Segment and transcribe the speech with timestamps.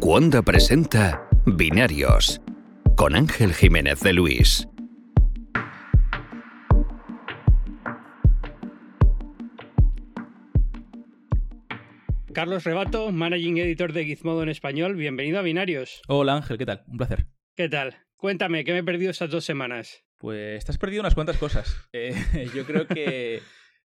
[0.00, 2.40] Cuonda presenta Binarios
[2.96, 4.66] con Ángel Jiménez de Luis.
[12.32, 14.96] Carlos Rebato, Managing Editor de Gizmodo en español.
[14.96, 16.00] Bienvenido a Binarios.
[16.08, 16.82] Hola Ángel, ¿qué tal?
[16.86, 17.26] Un placer.
[17.54, 17.98] ¿Qué tal?
[18.16, 20.02] Cuéntame, ¿qué me he perdido esas dos semanas?
[20.16, 21.76] Pues te has perdido unas cuantas cosas.
[21.92, 22.14] Eh,
[22.54, 23.42] yo creo que,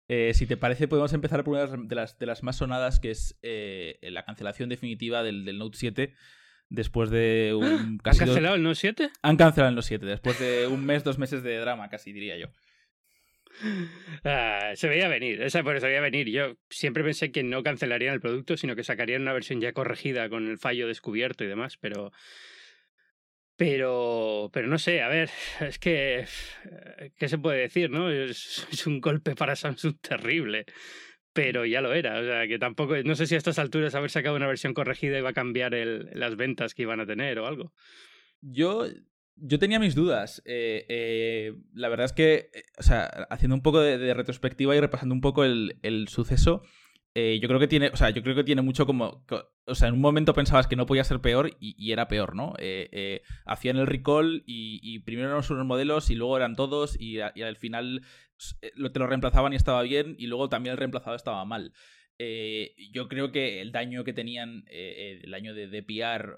[0.09, 3.11] eh, si te parece, podemos empezar por una de las, de las más sonadas, que
[3.11, 6.15] es eh, la cancelación definitiva del, del, Note 7.
[6.69, 7.99] Después de un.
[8.03, 9.11] Casi ¿Han cancelado el Note 7?
[9.23, 12.37] Han cancelado el Note 7, después de un mes, dos meses de drama, casi diría
[12.37, 12.49] yo.
[14.25, 16.29] Ah, se veía venir, esa por eso veía venir.
[16.31, 20.31] Yo siempre pensé que no cancelarían el producto, sino que sacarían una versión ya corregida
[20.31, 22.11] con el fallo descubierto y demás, pero.
[23.57, 26.27] Pero, pero no sé, a ver, es que,
[27.17, 28.11] ¿qué se puede decir, no?
[28.11, 30.67] Es, un golpe para Samsung terrible,
[31.33, 34.11] pero ya lo era, o sea, que tampoco, no sé si a estas alturas haber
[34.11, 37.47] sacado una versión corregida iba a cambiar el, las ventas que iban a tener o
[37.47, 37.73] algo.
[38.41, 38.87] Yo
[39.37, 40.43] yo tenía mis dudas.
[40.45, 44.75] Eh, eh, la verdad es que, eh, o sea, haciendo un poco de, de retrospectiva
[44.77, 46.63] y repasando un poco el, el suceso,
[47.17, 49.25] eh, yo creo que tiene, o sea, yo creo que tiene mucho como,
[49.67, 52.55] o sea, en un momento pensabas que no podía ser peor y, era peor, ¿no?
[52.59, 57.21] Eh, eh, hacían el recall y, primero eran unos modelos y luego eran todos y
[57.21, 58.03] al final
[58.59, 61.73] te lo reemplazaban y estaba bien y luego también el reemplazado estaba mal.
[62.19, 65.85] Eh, yo creo que el daño que tenían, eh, el daño de, de,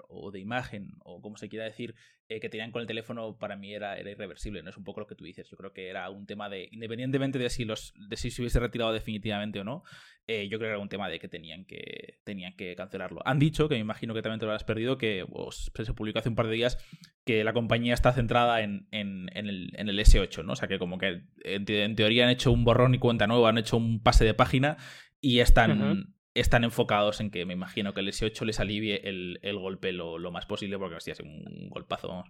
[0.09, 1.93] o de imagen, o como se quiera decir,
[2.29, 4.63] eh, que tenían con el teléfono, para mí era, irreversible.
[4.63, 5.47] No es un poco lo que tú dices.
[5.49, 8.59] Yo creo que era un tema de, independientemente de si, los, de si se hubiese
[8.59, 9.83] retirado definitivamente o no,
[10.27, 13.21] yo creo que era un tema de que tenían que, tenían que cancelarlo.
[13.25, 16.19] Han dicho, que me imagino que también te lo has perdido, que pues, se publicó
[16.19, 16.77] hace un par de días
[17.23, 20.53] que la compañía está centrada en, en, en, el, en el, S8, ¿no?
[20.53, 23.57] O sea que como que en teoría han hecho un borrón y cuenta nueva, han
[23.57, 24.77] hecho un pase de página
[25.21, 26.13] y están, uh -huh.
[26.33, 30.17] están enfocados en que me imagino que el S8 les alivie el, el golpe lo,
[30.17, 32.27] lo, más posible, porque así hace un golpazo, vamos.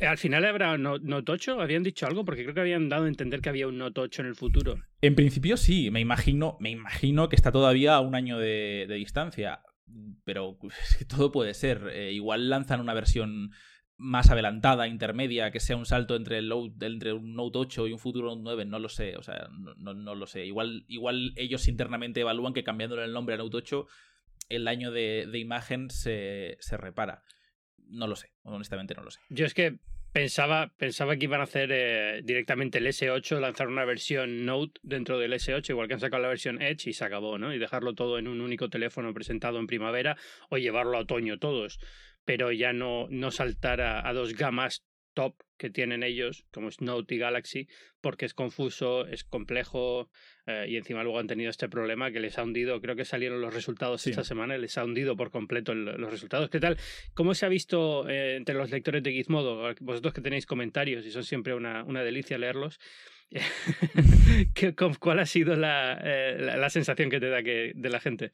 [0.00, 1.60] ¿Al final habrá Note 8?
[1.60, 2.24] ¿Habían dicho algo?
[2.24, 4.82] Porque creo que habían dado a entender que había un Note 8 en el futuro.
[5.00, 8.94] En principio sí, me imagino, me imagino que está todavía a un año de, de
[8.96, 9.60] distancia.
[10.24, 11.90] Pero es que todo puede ser.
[11.92, 13.52] Eh, igual lanzan una versión
[14.04, 17.98] más adelantada, intermedia, que sea un salto entre, el entre un Note 8 y un
[17.98, 20.44] futuro Note 9, no lo sé, o sea, no, no, no, lo sé.
[20.44, 23.86] Igual, igual ellos internamente evalúan que cambiándole el nombre a Note 8,
[24.50, 27.22] el daño de, de imagen se, se, repara.
[27.78, 29.20] No lo sé, honestamente no lo sé.
[29.30, 29.78] Yo es que
[30.12, 35.18] pensaba, pensaba que iban a hacer eh, directamente el S8, lanzar una versión Note dentro
[35.18, 37.54] del S8, igual que han sacado la versión Edge y se acabó, ¿no?
[37.54, 40.18] Y dejarlo todo en un único teléfono presentado en primavera
[40.50, 41.80] o llevarlo a otoño todos
[42.24, 46.80] pero ya no, no saltar a, a, dos gamas top que tienen ellos, como es
[46.80, 47.68] Note y Galaxy,
[48.00, 50.10] porque es confuso, es complejo
[50.46, 53.40] eh, y encima luego han tenido este problema que les ha hundido, creo que salieron
[53.40, 54.10] los resultados sí.
[54.10, 56.50] esta semana, les ha hundido por completo el, los resultados.
[56.50, 56.76] ¿Qué tal?
[57.14, 59.72] ¿Cómo se ha visto eh, entre los lectores de Gizmodo?
[59.80, 62.78] Vosotros que tenéis comentarios y son siempre una, una delicia leerlos.
[65.00, 68.32] ¿Cuál ha sido la, eh, la, la, sensación que te da que, de la gente?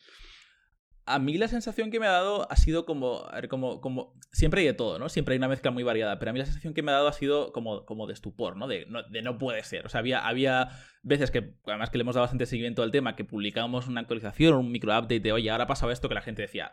[1.07, 4.67] A mí la sensación que me ha dado ha sido como, como, como, siempre hay
[4.69, 5.09] de todo, ¿no?
[5.09, 7.09] Siempre hay una mezcla muy variada, pero a mí la sensación que me ha dado
[7.09, 8.69] ha sido como, como de estupor, ¿no?
[8.69, 9.87] De, no, de no puede ser.
[9.87, 10.71] O sea, había, había
[11.03, 14.55] veces que, además que le hemos dado bastante seguimiento al tema, que publicábamos una actualización,
[14.55, 16.73] un micro update de, oye, ahora ha pasado esto que la gente decía,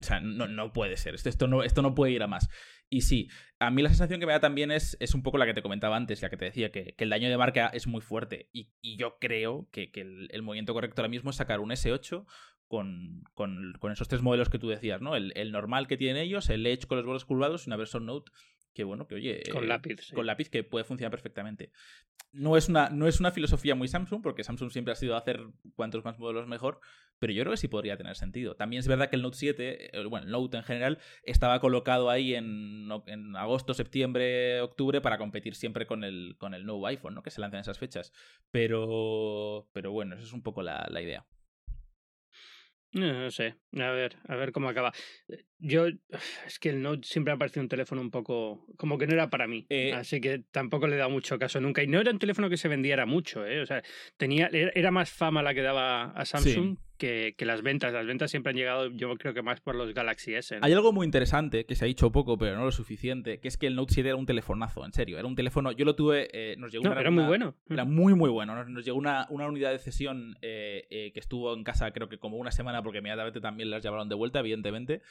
[0.00, 2.48] o sea, no, no puede ser, esto, esto, no, esto no puede ir a más.
[2.88, 5.46] Y sí, a mí la sensación que me da también es, es un poco la
[5.46, 7.86] que te comentaba antes, la que te decía, que, que el daño de marca es
[7.86, 8.48] muy fuerte.
[8.52, 11.70] Y, y yo creo que, que el, el, movimiento correcto ahora mismo es sacar un
[11.70, 12.26] S8
[12.68, 15.14] con, con, con, esos tres modelos que tú decías, ¿no?
[15.16, 18.06] El, el, normal que tienen ellos, el Edge con los bordes curvados y una versión
[18.06, 18.32] Note
[18.76, 19.42] que, bueno, que oye...
[19.50, 19.96] Con eh, lápiz.
[20.02, 20.14] Sí.
[20.14, 21.72] Con lápiz que puede funcionar perfectamente.
[22.32, 25.40] No es, una, no es una filosofía muy Samsung, porque Samsung siempre ha sido hacer
[25.74, 26.80] cuantos más modelos mejor,
[27.18, 28.54] pero yo creo que sí podría tener sentido.
[28.54, 32.10] También es verdad que el Note 7, eh, bueno, el Note en general, estaba colocado
[32.10, 37.14] ahí en, en agosto, septiembre, octubre para competir siempre con el, con el nuevo iPhone,
[37.14, 37.22] ¿no?
[37.22, 38.12] Que se lanza en esas fechas.
[38.50, 41.24] Pero, pero bueno, esa es un poco la, la idea.
[42.92, 44.92] No, no, sé, a ver, a ver cómo acaba.
[45.58, 45.86] Yo,
[46.46, 49.28] es que el Note siempre ha parecido un teléfono un poco, como que no era
[49.28, 51.82] para mí, eh, así que tampoco le he dado mucho caso nunca.
[51.82, 53.60] Y no era un teléfono que se vendiera mucho, ¿eh?
[53.60, 53.82] O sea,
[54.16, 56.85] tenía, era más fama la que daba a Samsung sí.
[56.96, 57.92] Que, que, las ventas.
[57.92, 60.58] Las ventas siempre han llegado, yo creo que más por los Galaxy S.
[60.58, 60.64] ¿no?
[60.64, 63.56] Hay algo muy interesante, que se ha dicho poco, pero no lo suficiente, que es
[63.56, 65.18] que el Note 7 era un telefonazo, en serio.
[65.18, 67.54] Era un teléfono, yo lo tuve, eh, nos llegó no, una, Era muy bueno.
[67.68, 68.54] Era muy, muy bueno.
[68.54, 72.08] Nos, nos llegó una, una, unidad de cesión eh, eh, que estuvo en casa creo
[72.08, 75.02] que como una semana, porque inmediatamente también las llevaron de vuelta, evidentemente.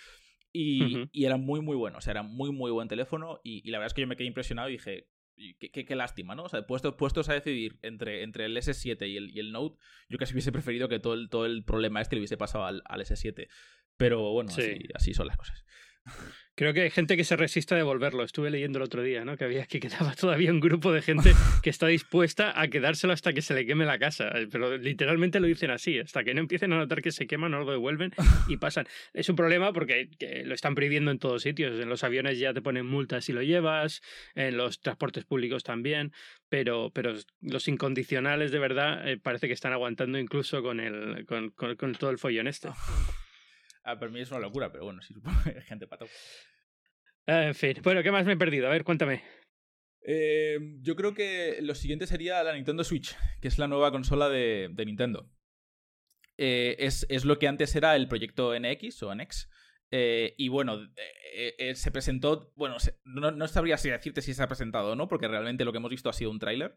[0.51, 1.09] Y, uh -huh.
[1.11, 1.97] y, era muy, muy bueno.
[1.97, 3.39] O sea, era muy, muy buen teléfono.
[3.43, 5.95] Y, y, la verdad es que yo me quedé impresionado y dije, qué, qué, qué
[5.95, 6.43] lástima, ¿no?
[6.43, 9.77] O sea, puestos, puestos a decidir entre, entre el S7 y el, y el, Note,
[10.09, 12.81] yo casi hubiese preferido que todo el, todo el problema este le hubiese pasado al,
[12.85, 13.47] al S7.
[13.97, 14.51] Pero bueno,
[14.93, 15.65] así son las cosas.
[16.57, 18.23] Creo que hay gente que se resiste a devolverlo.
[18.23, 19.35] Estuve leyendo el otro día, ¿no?
[19.35, 23.33] Que había que quedaba todavía un grupo de gente que está dispuesta a quedárselo hasta
[23.33, 24.29] que se le queme la casa.
[24.29, 25.99] Eh, pero literalmente lo dicen así.
[25.99, 28.13] Hasta que no empiecen a notar que se quema, no lo devuelven
[28.47, 28.87] y pasan.
[29.13, 30.09] Es un problema porque
[30.45, 31.77] lo están prohibiendo en todos sitios.
[31.77, 34.01] En los aviones ya te ponen multas si lo llevas,
[34.33, 36.13] en los transportes públicos también.
[36.47, 41.49] Pero, pero los incondicionales de verdad eh, parece que están aguantando incluso con, el, con,
[41.49, 42.69] con todo el follón este.
[43.85, 46.07] Ah, para mí es una locura, pero bueno, sí supongo que hay gente pato.
[47.27, 48.65] en fin, bueno, ¿qué más me he perdido?
[48.67, 49.23] A ver, cuéntame.
[50.07, 54.27] Eh, yo creo que lo siguiente sería la Nintendo Switch, que es la nueva consola
[54.29, 55.29] de, Nintendo.
[56.37, 59.49] Eh, es, es, lo que antes era el proyecto NX o NX.
[59.91, 60.79] Eh, y bueno,
[61.75, 62.51] se presentó.
[62.55, 65.71] Bueno, no, no, sabría si decirte si se ha presentado o no, porque realmente lo
[65.71, 66.75] que hemos visto ha sido un tráiler.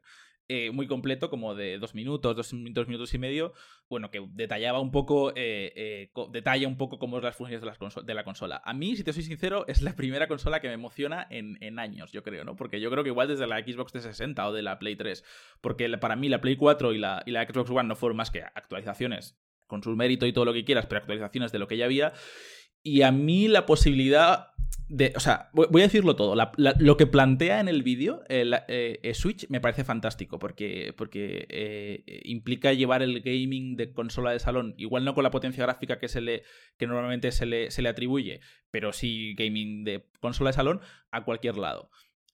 [0.50, 3.52] Eh, muy completo, como de dos minutos, dos, minutos y medio,
[3.90, 8.14] bueno, que detallaba un poco, eh, eh, detalla un poco cómo es las funciones de,
[8.14, 8.62] la consola.
[8.64, 12.12] A mí, si te soy sincero, es la primera consola que me emociona en, años,
[12.12, 12.56] yo creo, ¿no?
[12.56, 15.22] Porque yo creo que igual desde la Xbox 360 o de la Play 3,
[15.60, 18.30] porque para mí la Play 4 y la, y la Xbox One no fueron más
[18.30, 21.76] que actualizaciones, con su mérito y todo lo que quieras, pero actualizaciones de lo que
[21.76, 22.14] ya había.
[22.82, 24.52] Y a mí la posibilidad
[25.14, 26.34] o sea, voy a decirlo todo.
[26.56, 32.22] lo que plantea en el vídeo eh, eh, Switch me parece fantástico porque, porque eh,
[32.24, 36.08] implica llevar el gaming de consola de salón, igual no con la potencia gráfica que,
[36.08, 36.42] se le,
[36.78, 40.80] que normalmente se le, se le atribuye, pero sí gaming de consola de salón
[41.10, 41.90] a cualquier lado.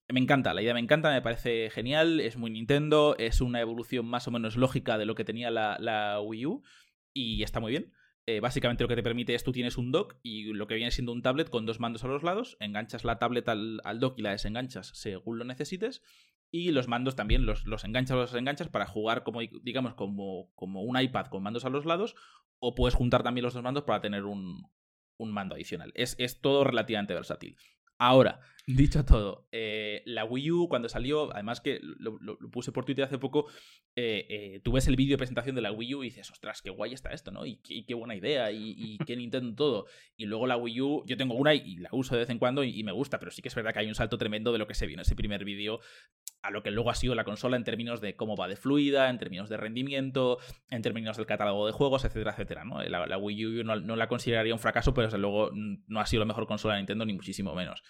[0.08, 4.06] Me encanta, la idea me encanta, me parece genial, es muy Nintendo, es una evolución
[4.06, 6.62] más o menos lógica de lo que tenía la Wii U
[7.12, 7.92] y está muy bien.
[8.26, 10.90] Eh, básicamente lo que te permite es tú tienes un dock y lo que viene
[10.90, 14.22] siendo un tablet con dos mandos a los lados, enganchas la tablet al, dock y
[14.22, 16.02] la desenganchas según lo necesites
[16.50, 20.50] y los mandos también los, los enganchas o los enganchas para jugar como digamos como,
[20.54, 22.14] como un iPad con mandos a los lados
[22.60, 24.70] o puedes juntar también los dos mandos para tener un,
[25.18, 25.92] un mando adicional.
[25.94, 27.56] Es, es todo relativamente versátil.
[27.98, 32.18] Ahora, dicho todo, eh, la Wii U cuando salió, además que lo,
[32.50, 33.46] puse por Twitter hace poco,
[33.94, 36.60] eh, eh, tú ves el vídeo de presentación de la Wii U y dices, ostras,
[36.62, 37.46] qué guay está esto, ¿no?
[37.46, 39.86] Y, qué buena idea, y, qué Nintendo todo.
[40.16, 42.64] Y luego la Wii U, yo tengo una y, la uso de vez en cuando
[42.64, 44.66] y, me gusta, pero sí que es verdad que hay un salto tremendo de lo
[44.66, 45.80] que se vio en ese primer vídeo
[46.44, 49.08] a lo que luego ha sido la consola en términos de cómo va de fluida,
[49.08, 50.38] en términos de rendimiento,
[50.68, 52.64] en términos del catálogo de juegos, etcétera, etcétera.
[52.64, 52.82] ¿no?
[52.82, 56.20] La, Wii U no, no, la consideraría un fracaso, pero desde luego no ha sido
[56.20, 57.82] la mejor consola de Nintendo, ni muchísimo menos.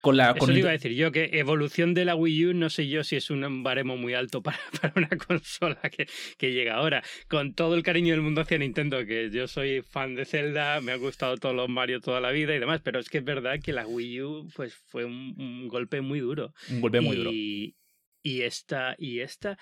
[0.00, 2.86] Con la, Eso iba a decir yo, que evolución de la Wii U no sé
[2.86, 6.06] yo si es un baremo muy alto para, para una consola que,
[6.36, 7.02] que, llega ahora.
[7.28, 10.92] Con todo el cariño del mundo hacia Nintendo, que yo soy fan de Zelda, me
[10.92, 13.58] ha gustado todos los Mario toda la vida y demás, pero es que es verdad
[13.62, 16.54] que la Wii U pues, fue un, golpe muy duro.
[16.70, 17.30] Un golpe muy duro.
[17.32, 19.58] Y esta, y esta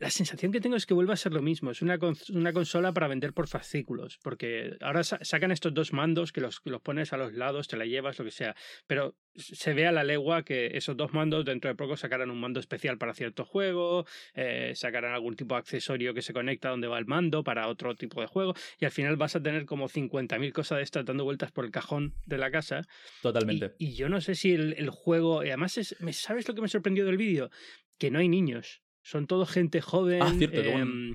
[0.00, 1.70] la sensación que tengo es que vuelve a ser lo mismo.
[1.70, 1.98] Es una,
[2.32, 4.18] una consola para vender por fascículos.
[4.22, 7.84] Porque ahora sacan estos dos mandos que los, los pones a los lados, te la
[7.84, 8.54] llevas, lo que sea.
[8.86, 12.40] Pero se ve a la legua que esos dos mandos dentro de poco sacarán un
[12.40, 16.88] mando especial para cierto juego, eh, sacarán algún tipo de accesorio que se conecta donde
[16.88, 18.54] va el mando para otro tipo de juego.
[18.78, 21.70] Y al final vas a tener como 50.000 cosas de estas dando vueltas por el
[21.70, 22.82] cajón de la casa.
[23.22, 23.74] Totalmente.
[23.78, 25.44] Y, yo no sé si el, el juego.
[25.44, 27.50] Y además, es, ¿sabes lo que me sorprendió del vídeo?
[27.98, 28.80] Que no hay niños.
[29.08, 30.20] Son todo gente joven.
[30.20, 31.14] Ah, cierto, em,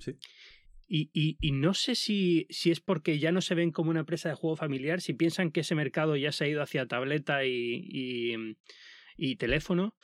[0.88, 4.30] y, y, no sé si, si es porque ya no se ven como una empresa
[4.30, 8.36] de juego familiar, si piensan que ese mercado ya se ha ido hacia tableta y,
[9.16, 9.96] y, teléfono.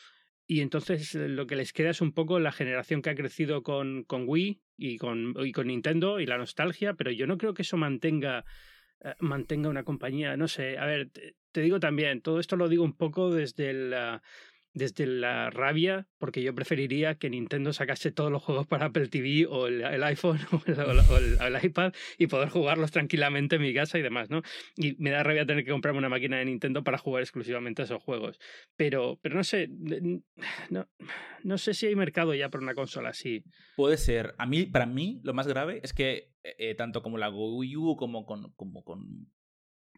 [0.46, 3.63] Y entonces eh, lo que les queda es un poco la generación que ha crecido
[3.63, 7.55] con, con Wii y con, y con Nintendo y la nostalgia, pero yo no creo
[7.55, 8.46] que eso mantenga,
[9.03, 10.38] eh, mantenga una compañía.
[10.38, 11.10] No sé, a ver,
[11.51, 13.93] te, digo también, todo esto lo digo un poco desde el
[14.79, 19.45] desde la rabia, porque yo preferiría que Nintendo sacase todos los juegos para Apple TV
[19.48, 24.31] o el, iPhone o, el, iPad y poder jugarlos tranquilamente en mi casa y demás,
[24.31, 24.41] ¿no?
[24.75, 27.86] Y me da rabia tener que comprarme una máquina de Nintendo para jugar exclusivamente a
[27.86, 28.39] esos juegos.
[28.75, 29.69] Pero, pero no sé,
[30.69, 30.89] no,
[31.43, 33.43] no sé si hay mercado ya para una consola así.
[33.75, 34.33] Puede ser.
[34.39, 37.75] A mí, para mí, lo más grave es que eh, eh, tanto como la Wii
[37.75, 39.29] U como con, como con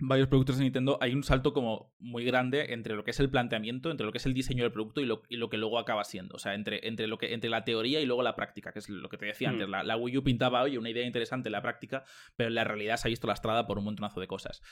[0.02, 3.30] varios productos de Nintendo, hay un salto como muy grande entre lo que es el
[3.30, 5.78] planteamiento, entre lo que es el diseño del producto y lo, y lo que luego
[5.78, 6.36] acaba siendo.
[6.36, 8.90] O sea, entre, entre, lo que, entre la teoría y luego la práctica, que es
[8.90, 9.68] lo que te decía antes.
[9.68, 9.72] Mm.
[9.72, 12.04] La, la, Wii U pintaba, hoy una idea interesante en la práctica,
[12.36, 14.64] pero en la realidad se ha visto lastrada por un montonazo de cosas.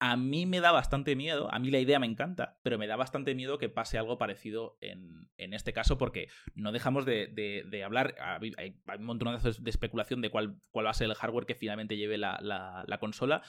[0.00, 2.96] A mí me da bastante miedo, a mí la idea me encanta, pero me da
[2.96, 7.84] bastante miedo que pase algo parecido en, en este caso, porque no dejamos de, de,
[7.84, 11.46] hablar, hay, hay, un montón de especulación de cuál, cuál va a ser el hardware
[11.46, 13.42] que finalmente lleve la, la, la consola,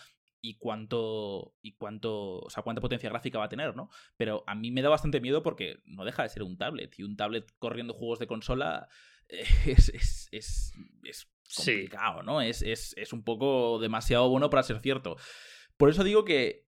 [0.46, 3.90] y cuánto y cuánto, o sea, cuánta potencia gráfica va a tener, ¿no?
[4.18, 7.04] Pero a mí me da bastante miedo porque no deja de ser un tablet y
[7.04, 8.90] un tablet corriendo juegos de consola
[9.30, 10.74] es, es, es,
[11.06, 12.42] es complicado, ¿no?
[12.42, 15.16] Es, es, un poco demasiado bueno para ser cierto.
[15.78, 16.68] Por eso digo que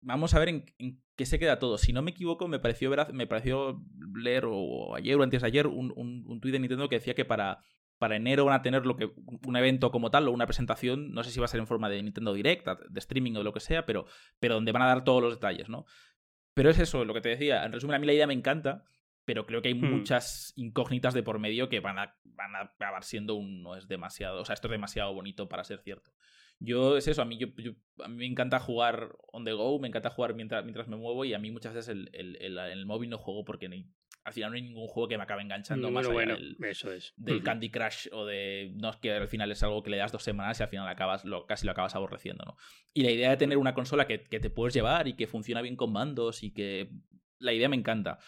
[0.00, 1.76] vamos a ver en, qué se queda todo.
[1.76, 3.82] Si no me equivoco, me pareció, ver, me pareció
[4.14, 7.14] leer o ayer o antes de ayer un, un, un tuit de Nintendo que decía
[7.14, 7.60] que para,
[7.98, 9.10] para enero van a tener lo que
[9.46, 11.88] un evento como tal o una presentación, no sé si va a ser en forma
[11.88, 14.06] de Nintendo Direct, de streaming o lo que sea, pero,
[14.40, 15.86] pero donde van a dar todos los detalles, ¿no?
[16.54, 17.64] Pero es eso, lo que te decía.
[17.64, 18.84] En resumen, a mí la idea me encanta,
[19.24, 19.90] pero creo que hay hmm.
[19.90, 23.88] muchas incógnitas de por medio que van a, van a acabar siendo un no es
[23.88, 26.12] demasiado, o sea, esto es demasiado bonito para ser cierto.
[26.60, 27.48] Yo es eso, a mí, yo,
[28.02, 31.24] a mí me encanta jugar on the go, me encanta jugar mientras, mientras me muevo
[31.24, 33.66] y a mí muchas veces el, el, el, móvil no juego porque
[34.24, 36.92] al final no hay ningún juego que me acabe enganchando más allá bueno, del, eso
[36.92, 37.12] es.
[37.16, 40.12] del Candy Crush o de no es que al final es algo que le das
[40.12, 42.56] dos semanas y al final acabas lo, casi lo acabas aborreciendo, ¿no?
[42.94, 45.60] Y la idea de tener una consola que, que te puedes llevar y que funciona
[45.60, 46.88] bien con mandos y que
[47.38, 48.18] la idea me encanta.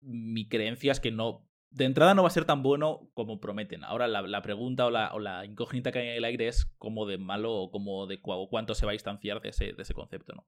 [0.00, 3.84] Mi creencia es que no de entrada no va a ser tan bueno como prometen.
[3.84, 7.06] Ahora la, pregunta o la, o la, incógnita que hay en el aire es cómo
[7.06, 10.34] de malo o cómo de cuánto se va a distanciar de ese, de ese concepto,
[10.34, 10.46] ¿no?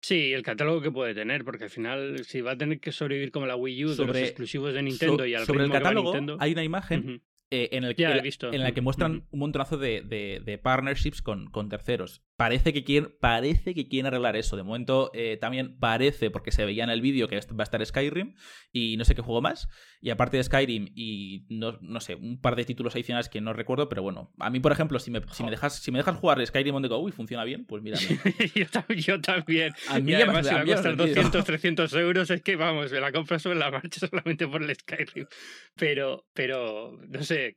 [0.00, 3.32] Sí, el catálogo que puede tener, porque al final si va a tener que sobrevivir
[3.32, 6.14] como la Wii U sobre, de los exclusivos de Nintendo y al sobre el catálogo
[6.38, 10.58] hay una imagen eh, en, el que, en la que muestran un montonazo de, de,
[10.58, 12.22] partnerships con, con, terceros.
[12.36, 14.56] Parece que, quieren, parece que quieren arreglar eso.
[14.56, 17.84] De momento eh, también parece, porque se veía en el vídeo que va a estar
[17.84, 18.34] Skyrim
[18.72, 19.68] y no sé qué juego más.
[20.02, 23.54] Y aparte de Skyrim y no, no sé, un par de títulos adicionales que no
[23.54, 24.34] recuerdo, pero bueno.
[24.38, 26.82] A mí, por ejemplo, si me, si me, dejas, si me dejas jugar Skyrim on
[26.82, 27.98] the go y funciona bien, pues mira.
[28.96, 29.72] yo, también.
[29.88, 33.00] A mí y además, si va a costar 200, 300 euros, es que vamos, me
[33.00, 35.26] la compro sobre la marcha solamente por el Skyrim.
[35.74, 37.56] Pero, pero, no sé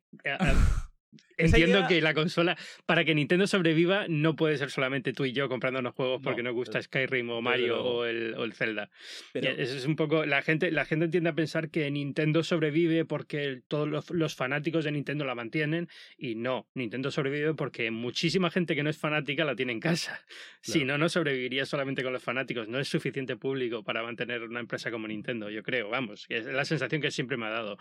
[1.11, 5.31] eh, entiendo que la consola, para que Nintendo sobreviva, no puede ser solamente tú y
[5.31, 8.89] yo comprando unos juegos porque nos gusta Skyrim o Mario o, el, o, el, Zelda.
[9.33, 10.25] Eso es un poco.
[10.25, 14.91] La gente, la gente tiende a pensar que Nintendo sobrevive porque todos los, fanáticos de
[14.91, 15.87] Nintendo la mantienen.
[16.17, 20.19] Y no, Nintendo sobrevive porque muchísima gente que no es fanática la tiene en casa.
[20.61, 22.67] Si no, no sobreviviría solamente con los fanáticos.
[22.67, 25.89] No es suficiente público para mantener una empresa como Nintendo, yo creo.
[25.89, 27.77] Vamos, es la sensación que siempre me ha dado.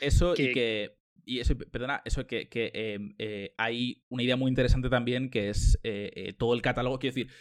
[0.00, 4.48] Eso, y que y eso, perdona, eso que, que em, eh, hay una idea muy
[4.48, 6.98] interesante también que es eh, eh, todo el catálogo.
[6.98, 7.32] Quiero decir,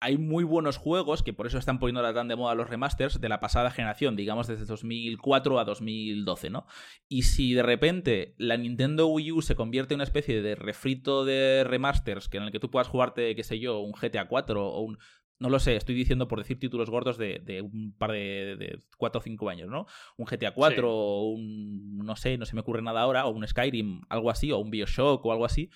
[0.00, 3.28] hay muy buenos juegos que por eso están poniendo tan de moda los remasters de
[3.28, 6.66] la pasada generación, digamos desde 2004 a 2012, ¿no?
[7.08, 11.24] Y si de repente la Nintendo Wii U se convierte en una especie de refrito
[11.24, 14.68] de remasters que en el que tú puedas jugarte, qué sé yo, un GTA 4
[14.68, 14.98] o un
[15.38, 19.20] no lo sé, estoy diciendo por decir títulos gordos de, un par de, de 4
[19.20, 19.86] o 5 años, ¿no?
[20.16, 23.46] Un GTA 4 o un, no sé, no se me ocurre nada ahora, o un
[23.46, 25.70] Skyrim, algo así, o un Bioshock o algo así.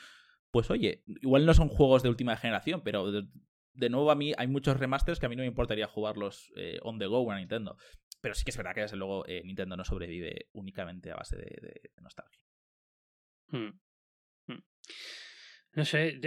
[0.50, 4.48] Pues oye, igual no son juegos de última generación, pero de, nuevo a mí hay
[4.48, 7.76] muchos remasters que a mí no me importaría jugarlos eh, on the go en Nintendo.
[8.20, 11.36] Pero sí que es verdad que desde luego eh, Nintendo no sobrevive únicamente a base
[11.36, 12.44] de, nostalgia.
[13.48, 13.80] Hmm.
[14.46, 14.62] Hmm.
[15.74, 16.20] No sé,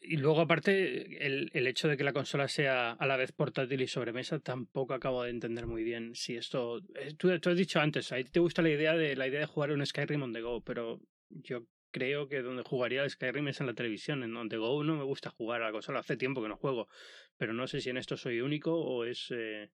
[0.00, 3.82] y luego aparte el, el, hecho de que la consola sea a la vez portátil
[3.82, 6.78] y sobremesa, tampoco acabo de entender muy bien si esto...
[6.94, 9.46] Eh, tú, has dicho antes, a ti te gusta la idea de la idea de
[9.46, 13.60] jugar un Skyrim on the go, pero yo creo que donde jugaría el Skyrim es
[13.60, 16.16] en la televisión, en on the go no me gusta jugar a la consola, hace
[16.16, 16.88] tiempo que no juego,
[17.36, 19.30] pero no sé si en esto soy único o es...
[19.30, 19.70] Eh,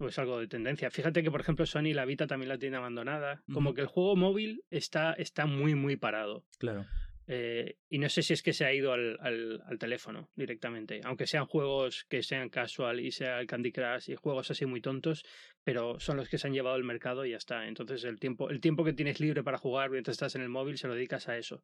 [0.00, 0.90] o es algo de tendencia.
[0.92, 3.42] Fíjate que, por ejemplo, Sony la Vita también la tiene abandonada.
[3.52, 6.44] Como que el juego móvil está, está muy, muy parado.
[6.58, 6.86] Claro.
[7.30, 11.26] Eh, y no sé si es que se ha ido al, al, teléfono directamente, aunque
[11.26, 15.24] sean juegos que sean casual y sea el Candy Crush y juegos así muy tontos,
[15.62, 17.66] pero son los que se han llevado al mercado y ya está.
[17.68, 20.78] Entonces el tiempo, el tiempo que tienes libre para jugar mientras estás en el móvil
[20.78, 21.62] se lo dedicas a eso.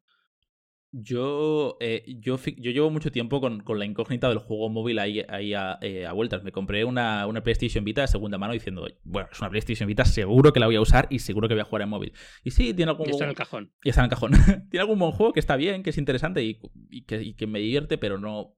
[0.97, 5.25] Yo, eh, yo, yo llevo mucho tiempo con, con, la incógnita del juego móvil ahí,
[5.27, 6.41] ahí a, eh, a, vueltas.
[6.43, 10.05] Me compré una, una, PlayStation Vita de segunda mano diciendo, bueno, es una PlayStation Vita,
[10.05, 12.13] seguro que la voy a usar y seguro que voy a jugar en móvil.
[12.45, 13.07] Y sí, tiene algún...
[13.07, 13.73] Y está en el cajón.
[13.83, 14.31] Y está en el cajón.
[14.69, 17.45] tiene algún buen juego que está bien, que es interesante y, y, que, y que,
[17.45, 18.55] me divierte, pero no,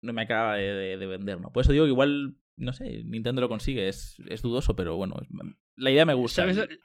[0.00, 1.50] no me acaba de, de, vender, ¿no?
[1.50, 5.16] Por eso digo que igual no sé, Nintendo lo consigue, es, es dudoso, pero bueno,
[5.78, 6.42] la idea me gusta.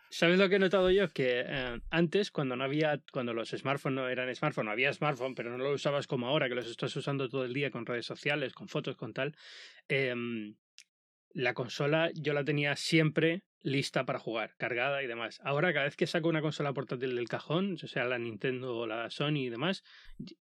[0.09, 1.09] ¿Sabes, lo que he notado yo?
[1.09, 5.49] Que eh, antes, cuando no había, cuando los smartphones no eran smartphones, había smartphone, pero
[5.57, 8.53] no lo usabas como ahora, que los estás usando todo el día con redes sociales,
[8.53, 9.35] con fotos, con tal,
[9.87, 10.55] em,
[11.33, 15.39] la consola yo la tenía siempre lista para jugar, cargada y demás.
[15.43, 19.09] Ahora, cada vez que saco una consola portátil del cajón, sea la Nintendo o la
[19.09, 19.83] Sony y demás,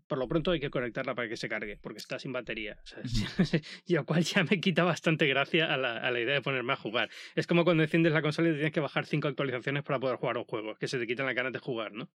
[0.06, 2.78] por lo pronto hay que conectarla para que se cargue, porque está sin batería.
[3.86, 6.74] y lo cual ya me quita bastante gracia a la, a la, idea de ponerme
[6.74, 7.08] a jugar.
[7.34, 10.36] Es como cuando enciendes la consola y tienes que bajar cinco actualizaciones para poder jugar
[10.36, 12.10] un juego, que se te quitan la ganas de jugar, ¿no?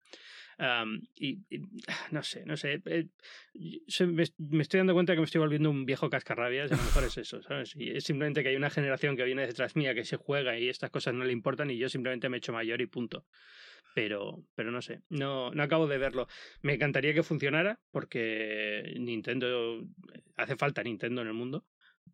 [1.15, 1.39] Y,
[2.11, 2.81] no sé, no sé.
[2.85, 3.07] Eh,
[4.05, 7.03] me, estoy dando cuenta que me estoy volviendo un viejo cascarrabias y a lo mejor
[7.03, 7.75] es eso, ¿sabes?
[7.75, 10.69] Y es simplemente que hay una generación que viene detrás mía que se juega y
[10.69, 13.25] estas cosas no le importan y yo simplemente me he hecho mayor y punto.
[13.95, 16.27] pero, pero no sé, no, no acabo de verlo.
[16.61, 19.83] Me encantaría que funcionara porque Nintendo,
[20.35, 21.65] hace falta Nintendo en el mundo,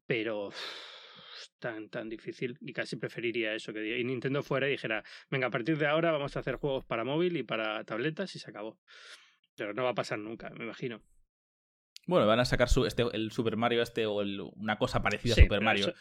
[0.06, 0.52] pero
[1.60, 5.52] tan, tan difícil y casi preferiría eso que y Nintendo fuera y dijera, venga, a
[5.52, 8.80] partir de ahora vamos a hacer juegos para móvil y para tabletas y se acabó.
[9.56, 11.02] Pero no va a pasar nunca, me imagino.
[12.08, 14.16] Bueno, van a sacar su, este, el Super Mario este o
[14.56, 15.94] una cosa parecida a Super Mario.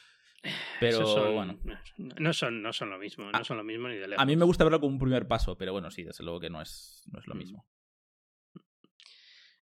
[0.80, 1.58] pero bueno.
[1.96, 4.22] No son, no son lo mismo, no son lo mismo ni de lejos.
[4.22, 6.50] A mí me gusta verlo como un primer paso, pero bueno, sí, desde luego que
[6.50, 7.38] no es, no es lo mm.
[7.38, 7.66] mismo.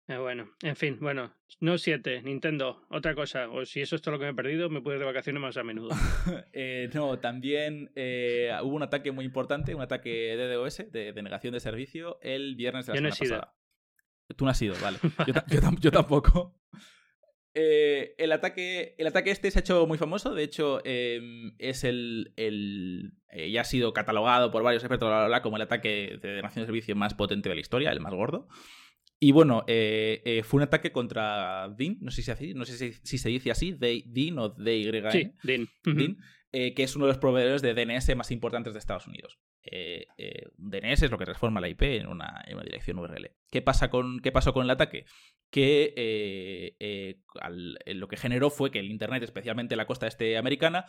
[0.09, 4.13] Eh, bueno, en fin, bueno, no 7, Nintendo, otra cosa, o si eso es todo
[4.13, 5.89] lo que me he perdido, me puedo ir de vacaciones más a menudo.
[6.53, 11.53] eh, no, también eh, hubo un ataque muy importante, un ataque de DDoS, de, negación
[11.53, 13.53] de servicio, el viernes de la semana pasada.
[14.35, 14.97] Tú no has ido, vale.
[15.81, 16.55] yo, tampoco.
[17.59, 21.83] Eh, el, ataque, el ataque este se ha hecho muy famoso, de hecho em, es
[21.83, 23.13] el, el
[23.51, 25.09] ya ha sido catalogado por varios expertos
[25.41, 28.47] como el ataque de negación de servicio más potente de la historia, el más gordo.
[29.19, 32.93] Y bueno, eh, eh, fue un ataque contra Dean, no sé si, así, no sé
[33.01, 34.91] si, se dice así, Dean o DY.
[35.11, 35.67] Sí, Dean.
[36.53, 39.37] Eh, que es uno de los proveedores de DNS más importantes de Estados Unidos.
[40.57, 43.31] DNS es lo que transforma la IP en una, en una dirección URL.
[43.49, 45.05] ¿Qué, pasa con, ¿Qué pasó con el ataque?
[45.49, 47.21] que eh, eh,
[47.85, 50.85] eh, lo que generó fue que el Internet, especialmente la costa este americana,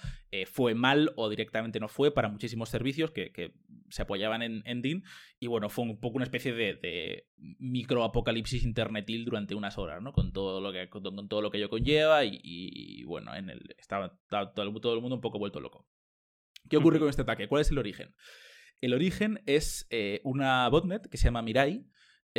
[0.51, 3.53] fue mal o directamente no fue para muchísimos servicios que,
[3.91, 5.05] se apoyaban en, en, DIN.
[5.41, 10.13] Y bueno, fue un poco una especie de, de microapocalipsis internetil durante unas horas, ¿no?
[10.13, 14.19] Con todo lo que, con, todo lo que ello conlleva y, bueno, en el, estaba,
[14.29, 15.87] todo, el, todo, el, mundo un poco vuelto loco.
[16.69, 17.49] ¿Qué ocurre con este ataque?
[17.49, 18.15] ¿Cuál es el origen?
[18.81, 19.89] El origen es
[20.23, 21.85] una botnet que se llama Mirai,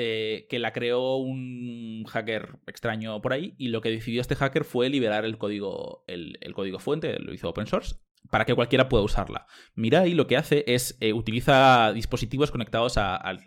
[0.02, 4.64] eh, que la creó un hacker extraño por ahí y lo que decidió este hacker
[4.64, 7.96] fue liberar el código, el, código fuente, lo hizo open source,
[8.30, 9.46] para que cualquiera pueda usarla.
[9.76, 13.42] Mirai lo que hace es eh, utiliza dispositivos conectados al,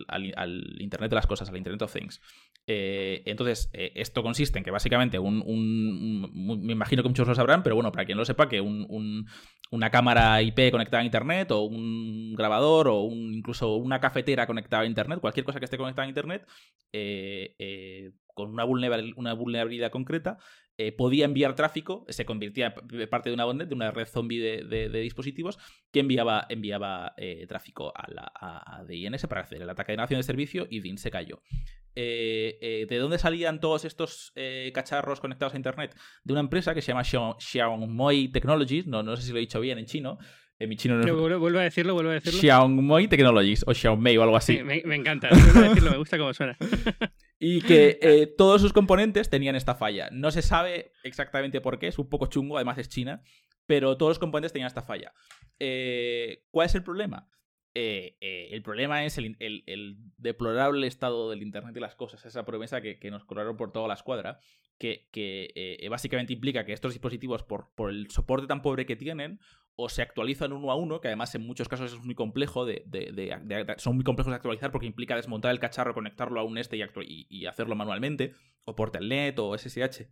[0.78, 2.20] Internet de las cosas, al Internet of Things.
[2.66, 5.38] Eh, entonces, esto consiste en que básicamente un,
[6.66, 9.26] Me imagino que muchos lo sabrán, pero bueno, para quien lo sepa, que un,
[9.72, 14.86] una cámara IP conectada a Internet o un grabador o incluso una cafetera conectada a
[14.86, 16.46] Internet, cualquier cosa que esté conectada a Internet,
[16.92, 20.38] eh, eh, con una una vulnerabilidad concreta,
[20.78, 24.40] eh, podía enviar tráfico, se convertía en parte de una botnet, de una red zombie
[24.40, 25.58] de, dispositivos,
[25.92, 27.14] que enviaba, enviaba
[27.48, 30.98] tráfico a, la, a, DNS para hacer el ataque de nación de servicio y DIN
[30.98, 31.42] se cayó.
[31.94, 34.32] ¿De dónde salían todos estos
[34.72, 35.94] cacharros conectados a Internet?
[36.24, 39.60] De una empresa que se llama Xiaomi Technologies, no, no sé si lo he dicho
[39.60, 40.18] bien en chino,
[40.62, 42.38] en mi chino no, vuelvo a decirlo, vuelvo a decirlo.
[42.38, 44.62] Xiaomi Technologies o Xiaomi o algo así.
[44.62, 46.56] me, encanta, vuelvo a decirlo, me gusta cómo suena.
[47.44, 50.08] y que eh, todos sus componentes tenían esta falla.
[50.12, 53.20] No se sabe exactamente por qué, es un poco chungo, además es China,
[53.66, 55.12] pero todos los componentes tenían esta falla.
[55.58, 57.28] Eh, ¿Cuál es el problema?
[57.74, 63.10] Eh, el problema es el, deplorable estado del Internet de las cosas, esa promesa que,
[63.10, 64.38] nos colaron por toda la escuadra,
[64.78, 65.08] que,
[65.90, 69.40] básicamente implica que estos dispositivos, por, por, el soporte tan pobre que tienen,
[69.76, 72.84] o se actualizan uno a uno, que además en muchos casos es muy complejo de,
[73.78, 77.46] son muy complejos de actualizar porque implica desmontar el cacharro, conectarlo a un este y,
[77.46, 80.08] hacerlo manualmente, o por telnet o SSH.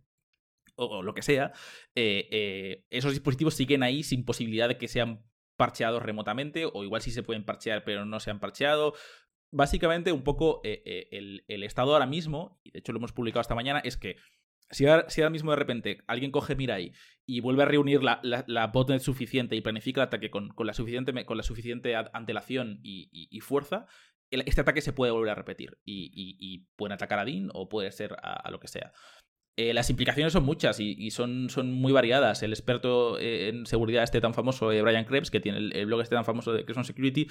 [0.75, 1.51] O, lo que sea,
[1.95, 5.23] eh, eh, esos dispositivos siguen ahí sin posibilidad de que sean
[5.57, 8.93] parcheados remotamente, o igual sí se pueden parchear, pero no se han parcheado.
[9.51, 13.41] Básicamente, un poco eh, el, el, estado ahora mismo, y de hecho lo hemos publicado
[13.41, 14.15] esta mañana, es que
[14.71, 16.93] si ahora, mismo de repente alguien coge Mirai
[17.25, 21.25] y vuelve a reunir la, la, botnet suficiente y planifica el ataque con, la, suficiente,
[21.25, 23.85] con la suficiente antelación y, fuerza,
[24.29, 28.15] este ataque se puede volver a repetir y, pueden atacar a Dean o puede ser
[28.21, 28.93] a lo que sea.
[29.57, 32.41] Eh, las implicaciones son muchas y, son, son, muy variadas.
[32.41, 36.01] El experto eh, en seguridad este tan famoso, eh, Brian Krebs, que tiene el, blog
[36.01, 37.27] este tan famoso de Crescent Security,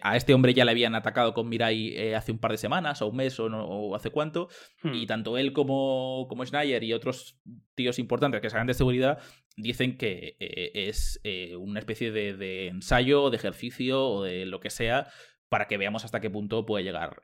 [0.00, 3.08] a este hombre ya le habían atacado con Mirai hace un par de semanas o
[3.08, 4.48] un mes o, no, hace cuánto.
[4.82, 4.94] Hmm.
[4.94, 7.40] Y tanto él como, como Schneier y otros
[7.74, 9.18] tíos importantes que saben de seguridad
[9.56, 11.20] dicen que es
[11.58, 15.08] una especie de, de ensayo, de ejercicio o de lo que sea
[15.48, 17.22] para que veamos hasta qué punto puede llegar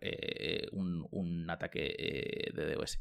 [0.72, 2.98] un, un, ataque de DOS.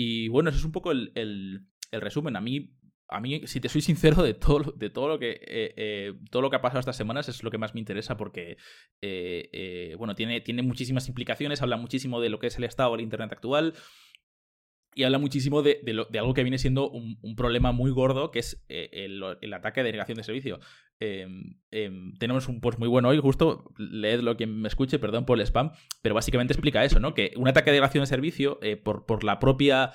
[0.00, 2.36] Y bueno, eso es un poco el, resumen.
[2.36, 2.72] A mí,
[3.08, 6.40] a mí, si te soy sincero, de todo, de todo lo que eh, eh, todo
[6.40, 8.58] lo que ha pasado estas semanas es lo que más me interesa porque
[9.02, 13.00] eh, bueno, tiene, tiene muchísimas implicaciones, habla muchísimo de lo que es el estado del
[13.00, 13.74] Internet actual.
[14.94, 15.80] Y habla muchísimo de,
[16.16, 20.22] algo que viene siendo un, problema muy gordo, que es el, ataque de negación de
[20.22, 20.60] servicio.
[21.00, 25.38] Em, em, tenemos un post muy bueno hoy, justo, leedlo quien me escuche, perdón por
[25.38, 27.14] el spam, pero básicamente explica eso, ¿no?
[27.14, 29.92] Que un ataque de negación de servicio, por, por la propia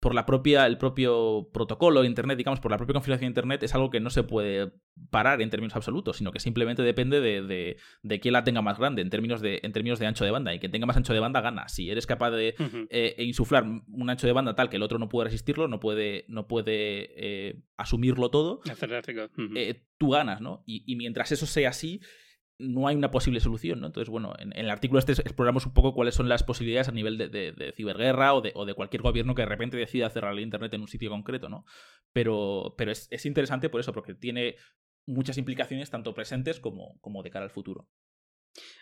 [0.00, 3.62] por la propia, el propio protocolo de Internet, digamos, por la propia configuración de Internet,
[3.64, 4.72] es algo que no se puede
[5.10, 9.02] parar en términos absolutos, sino que simplemente depende de, de, quién la tenga más grande
[9.02, 10.54] en términos, de, en términos de ancho de banda.
[10.54, 11.68] Y quien tenga más ancho de banda gana.
[11.68, 12.54] Si eres capaz de
[12.90, 15.80] eh, e insuflar un ancho de banda tal que el otro no puede resistirlo, no
[15.80, 18.60] puede, no puede eh, asumirlo todo,
[19.56, 20.62] eh, tú ganas, ¿no?
[20.66, 22.00] y mientras eso sea así,
[22.58, 23.86] no hay una posible solución, ¿no?
[23.86, 27.16] Entonces, bueno, en, el artículo este exploramos un poco cuáles son las posibilidades a nivel
[27.16, 30.74] de, ciberguerra o de, o de, cualquier gobierno que de repente decida cerrar el Internet
[30.74, 31.64] en un sitio concreto, ¿no?
[32.12, 34.56] Pero, pero es, interesante por eso, porque tiene
[35.06, 37.88] muchas implicaciones tanto presentes como, de cara al futuro.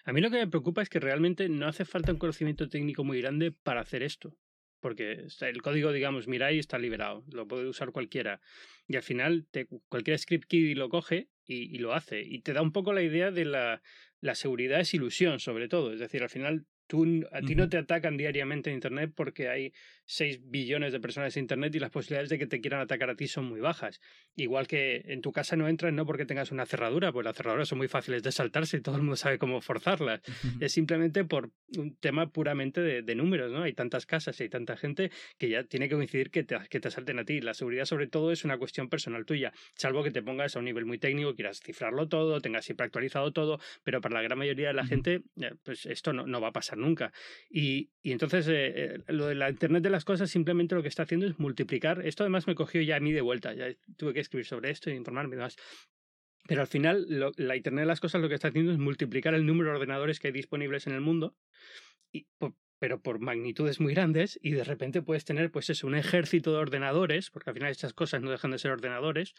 [0.04, 3.04] A mí lo que me preocupa es que realmente no hace falta un conocimiento técnico
[3.04, 4.36] muy grande para hacer esto.
[4.80, 8.40] Porque el código, digamos, Mirai está liberado, lo puede usar cualquiera.
[8.86, 9.48] Y al final,
[9.88, 12.22] cualquier script key lo coge y, lo hace.
[12.22, 13.82] Y te da un poco la idea de la,
[14.20, 15.92] la seguridad es ilusión, sobre todo.
[15.92, 19.72] Es decir, al final Tú, a ti no te atacan diariamente en Internet porque hay
[20.06, 23.16] 6 billones de personas en Internet y las posibilidades de que te quieran atacar a
[23.16, 24.00] ti son muy bajas.
[24.36, 27.68] Igual que en tu casa no entran no porque tengas una cerradura, pues las cerraduras
[27.68, 30.20] son muy fáciles de saltarse y todo el mundo sabe cómo forzarlas.
[30.60, 33.62] Es simplemente por un tema puramente de, números, ¿no?
[33.62, 36.80] Hay tantas casas y hay tanta gente que ya tiene que coincidir que te, que
[36.80, 37.40] te salten a ti.
[37.40, 40.66] La seguridad sobre todo es una cuestión personal tuya, salvo que te pongas a un
[40.66, 44.68] nivel muy técnico, quieras cifrarlo todo, tengas siempre actualizado todo, pero para la gran mayoría
[44.68, 47.12] de la gente, eh, pues esto no, no va a pasar nunca.
[47.48, 50.88] Y, y entonces eh, eh, lo de la Internet de las cosas simplemente lo que
[50.88, 52.06] está haciendo es multiplicar.
[52.06, 54.90] Esto además me cogió ya a mí de vuelta, ya tuve que escribir sobre esto
[54.90, 55.56] y informarme más.
[56.46, 57.06] Pero al final
[57.38, 60.20] la Internet de las cosas lo que está haciendo es multiplicar el número de ordenadores
[60.20, 61.34] que hay disponibles en el mundo.
[62.12, 62.26] Y,
[62.78, 66.58] pero por magnitudes muy grandes y de repente puedes tener pues eso, un ejército de
[66.58, 69.32] ordenadores, porque al final estas cosas no dejan de ser ordenadores,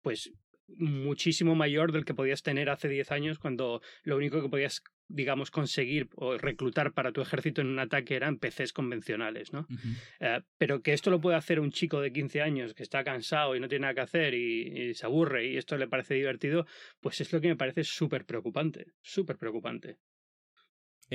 [0.00, 0.32] pues
[0.68, 5.50] muchísimo mayor del que podías tener hace 10 años cuando lo único que podías digamos
[5.50, 9.66] conseguir o reclutar para tu ejército en un ataque eran PCs convencionales, ¿no?
[10.20, 13.54] Eh, pero que esto lo puede hacer un chico de 15 años que está cansado
[13.54, 16.66] y no tiene nada que hacer y, y se aburre y esto le parece divertido,
[17.00, 19.98] pues es lo que me parece súper preocupante, súper preocupante.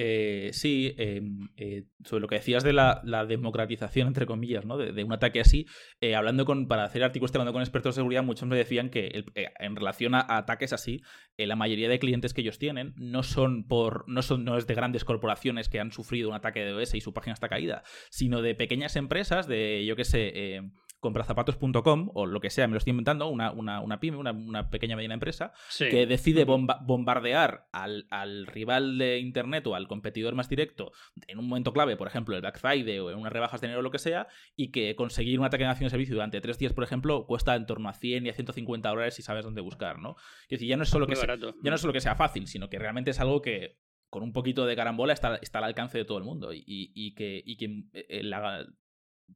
[0.01, 4.77] Eh, sí, em, eh, sobre lo que decías de la, democratización, entre comillas, ¿no?
[4.77, 5.65] de, un ataque así,
[5.99, 9.25] eh, hablando con, para hacer artículos hablando con expertos de seguridad, muchos me decían que
[9.35, 11.01] en relación a, ataques así,
[11.35, 14.73] la mayoría de clientes que ellos tienen no son por, no son, no es de
[14.73, 18.41] grandes corporaciones que han sufrido un ataque de OS y su página está caída, sino
[18.41, 22.77] de pequeñas empresas, de, yo qué sé, em, comprazapatos.com o lo que sea, me lo
[22.77, 28.47] estoy inventando, una, una, una pyme, una, pequeña mediana empresa, que decide bombardear al, al,
[28.47, 30.91] rival de Internet o al competidor más directo
[31.27, 33.79] en un momento clave, por ejemplo, el Black Friday o en unas rebajas de enero
[33.79, 36.57] o lo que sea, y que conseguir un ataque de acción de servicio durante tres
[36.57, 39.62] días, por ejemplo, cuesta en torno a 100 y a 150 dólares si sabes dónde
[39.62, 40.15] buscar, ¿no?
[40.43, 42.47] Es decir, ya no es solo, que sea, ya no es solo que sea fácil,
[42.47, 43.77] sino que realmente es algo que
[44.09, 47.13] con un poquito de carambola está, está al alcance de todo el mundo y, y,
[47.13, 48.65] que, y que eh, la,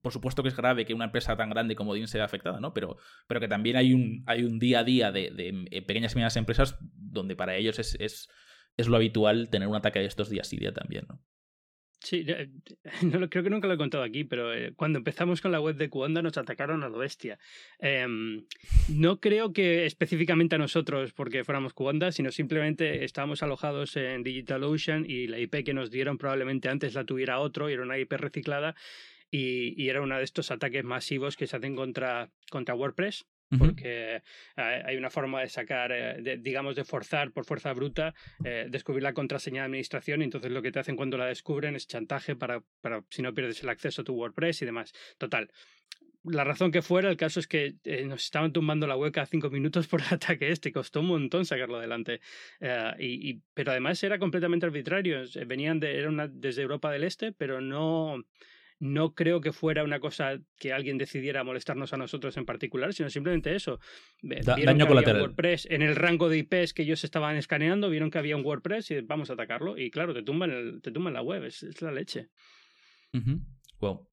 [0.01, 2.73] por supuesto que es grave que una empresa tan grande como DIN sea afectada, ¿no?
[2.73, 6.15] Pero, pero que también hay un, hay un día a día de, de pequeñas y
[6.15, 8.29] medianas empresas donde para ellos es, es,
[8.77, 11.21] es, lo habitual tener un ataque de estos días y día también, ¿no?
[12.03, 12.25] Sí,
[13.01, 15.77] no, creo que nunca lo he contado aquí, pero eh, cuando empezamos con la web
[15.77, 17.39] de Cuonda nos atacaron a lo bestia.
[17.79, 18.45] Em,
[18.89, 25.05] no creo que específicamente a nosotros porque fuéramos Cuonda, sino simplemente estábamos alojados en DigitalOcean
[25.07, 28.11] y la IP que nos dieron probablemente antes la tuviera otro y era una IP
[28.13, 28.75] reciclada
[29.33, 33.25] y, era uno de estos ataques masivos que se hacen contra, contra WordPress
[33.57, 34.23] porque
[34.55, 39.13] hay una forma de sacar, eh, digamos, de forzar por fuerza bruta, eh, descubrir la
[39.13, 42.63] contraseña de administración y entonces lo que te hacen cuando la descubren es chantaje para,
[42.81, 44.91] para si no pierdes el acceso a tu WordPress y demás.
[45.19, 45.51] Total.
[46.23, 49.51] La razón que fuera, el caso es que eh, nos estaban tumbando la cada cinco
[49.51, 52.21] minutos por el ataque este, costó un montón sacarlo adelante.
[52.97, 55.21] y, pero además era completamente arbitrario.
[55.45, 58.23] Venían de, era una, desde Europa del Este, pero no,
[58.79, 63.09] no creo que fuera una cosa que alguien decidiera molestarnos a nosotros en particular, sino
[63.09, 63.79] simplemente eso.
[64.21, 65.21] daño colateral.
[65.21, 68.91] WordPress en el rango de IPs que ellos estaban escaneando, vieron que había un WordPress
[68.91, 69.77] y vamos a atacarlo.
[69.77, 72.29] Y claro, te tumban, el, te tumban la web, es, la leche.
[73.79, 74.07] wow.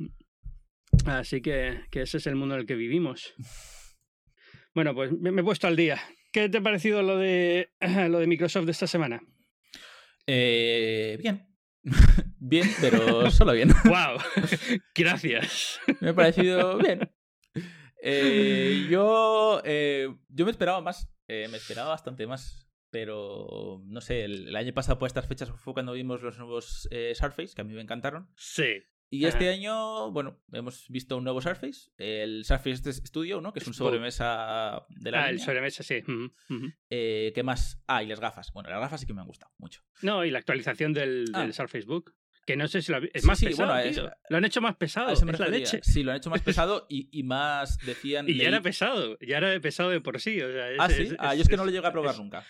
[1.07, 3.35] Así que, que, ese es el mundo en el que vivimos.
[4.73, 6.01] Bueno, pues me, he puesto al día.
[6.31, 7.71] ¿Qué te ha parecido lo de,
[8.09, 9.21] lo de Microsoft de esta semana?
[10.29, 11.50] Eh, bien,
[12.39, 13.71] bien, pero solo bien.
[13.85, 14.19] ¡Wow!
[14.95, 15.81] Gracias.
[16.01, 17.11] Me ha parecido bien.
[18.03, 21.11] Eh, yo, eh, yo me esperaba más.
[21.29, 22.67] Eh, me esperaba bastante más.
[22.91, 27.55] Pero no sé, el, año pasado por estas fechas fue cuando vimos los nuevos Surface,
[27.55, 28.29] que a mí me encantaron.
[28.35, 28.83] Sí.
[29.13, 33.53] Y este año, bueno, hemos visto un nuevo Surface, el Surface Studio, ¿no?
[33.53, 35.25] Que es un sobremesa de la.
[35.25, 36.03] Ah, el sobremesa, sí.
[36.89, 37.83] Eh, ¿Qué más?
[37.89, 38.53] Ah, y las gafas.
[38.53, 39.83] Bueno, las gafas sí que me han gustado mucho.
[40.03, 41.51] No, y la actualización del, ah.
[41.53, 42.15] Surface Book.
[42.47, 43.69] Que no sé si lo es más pesado.
[44.29, 45.13] Lo han hecho más pesado.
[45.13, 45.81] Es la leche.
[45.83, 48.29] Sí, lo han hecho más pesado y, más decían.
[48.29, 49.19] Y ya era pesado.
[49.21, 50.39] Ya era pesado de por sí.
[50.79, 51.17] ah, sí.
[51.19, 52.45] ah, yo es que no lo llegué a probar nunca.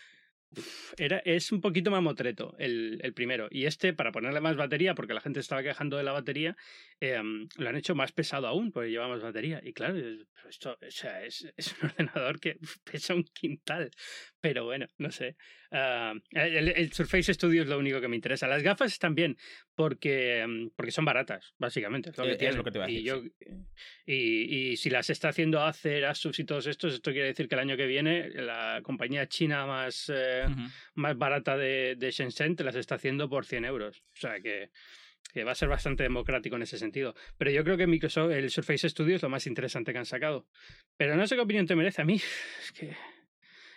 [0.96, 3.48] Era, es un poquito mamotreto el, el, primero.
[3.50, 6.56] Y este, para ponerle más batería, porque la gente estaba quejando de la batería,
[7.00, 9.60] em, lo han hecho más pesado aún, porque lleva más batería.
[9.62, 9.96] Y claro,
[10.48, 13.90] esto o sea, es, es, un ordenador que pesa un quintal.
[14.40, 15.37] Pero bueno, no sé.
[15.70, 18.48] Ah, el, Surface Studio es lo único que me interesa.
[18.48, 19.37] Las gafas están bien
[19.74, 22.11] porque, mm, porque son baratas, básicamente.
[22.11, 23.33] Es lo que, eh, te a decir,
[24.07, 27.55] y, y, si las está haciendo Acer, Asus y todos estos, esto quiere decir que
[27.55, 30.46] el año que viene la compañía china más, eh,
[30.94, 34.03] más barata de, de Shenzhen te las está haciendo por 100 euros.
[34.14, 34.70] O sea que
[35.33, 37.14] que va a ser bastante democrático en ese sentido.
[37.38, 40.46] Pero yo creo que Microsoft, el Surface Studio es lo más interesante que han sacado.
[40.96, 42.20] Pero no sé qué opinión te merece a mí.
[42.61, 42.96] Es que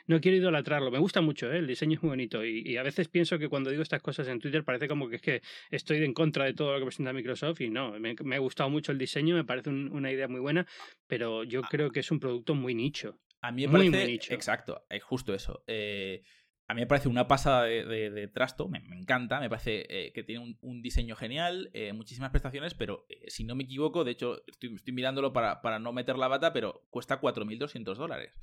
[0.06, 0.92] no quiero idolatrarlo.
[0.92, 1.60] Me gusta mucho, ¿eh?
[1.60, 2.44] el diseño es muy bonito.
[2.46, 5.22] Y, a veces pienso que cuando digo estas cosas en Twitter parece como que es
[5.22, 7.62] que estoy en contra de todo lo que presenta Microsoft.
[7.62, 10.68] Y no, me, ha gustado mucho el diseño, me parece una idea muy buena,
[11.08, 13.20] pero yo creo que es un producto muy nicho.
[13.42, 14.08] A mí me parece.
[14.08, 14.34] nicho.
[14.34, 15.64] Exacto, es justo eso.
[15.68, 16.24] Eh,
[16.68, 20.56] a mí me parece una pasada de, trasto, me, encanta, me parece eh, que tiene
[20.62, 25.34] un, diseño genial, muchísimas prestaciones, pero si no me equivoco, de hecho estoy, estoy mirándolo
[25.34, 28.34] para, para, no meter la bata, pero cuesta 4.200 dólares.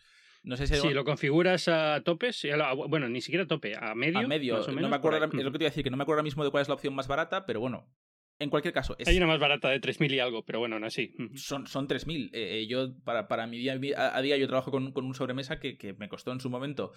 [0.42, 2.30] No sé si, lo configuras a tope,
[2.88, 4.20] bueno, ni siquiera a tope, a medio.
[4.20, 6.02] A medio, no me acuerdo, es lo que te iba a decir, que no me
[6.02, 7.86] acuerdo ahora mismo de cuál es la opción más barata, pero bueno,
[8.40, 8.96] en cualquier caso.
[9.06, 11.14] Hay una más barata de 3.000 y algo, pero bueno, aún así.
[11.34, 12.30] Son, son 3.000.
[12.32, 15.60] Eh, eh, yo, para, para mi día a día, yo trabajo con, con un sobremesa
[15.60, 16.92] que, que, me costó en su momento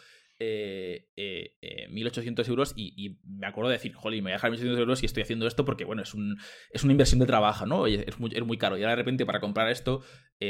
[1.15, 4.77] eh, 1.800 eh, euros y, me acuerdo de decir, jolly, me voy a dejar 1.800
[4.77, 6.37] euros y estoy haciendo esto porque, bueno, es, un,
[6.71, 7.87] es una inversión de trabajo, ¿no?
[7.87, 8.77] Es muy, es muy caro.
[8.77, 10.01] Y ahora de repente para comprar esto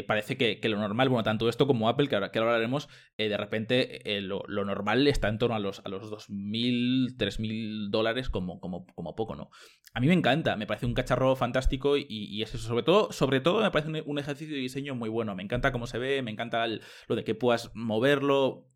[0.07, 2.89] parece que, que, lo normal, bueno, tanto esto como Apple, que ahora, que ahora hablaremos,
[3.15, 8.31] de repente lo, lo, normal está en torno a los, a los 2.000, 3.000 dólares
[8.31, 9.51] como, como, como poco, ¿no?
[9.93, 12.67] A mí me encanta, me parece un cacharro fantástico y, es eso.
[12.67, 15.35] Sobre todo, sobre todo me parece un, ejercicio de diseño muy bueno.
[15.35, 18.67] Me encanta cómo se ve, me encanta lo de que puedas moverlo.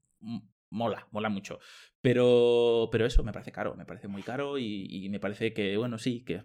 [0.70, 1.60] Mola, mola mucho.
[2.02, 5.98] Pero, pero eso me parece caro, me parece muy caro y, me parece que, bueno,
[5.98, 6.44] sí, que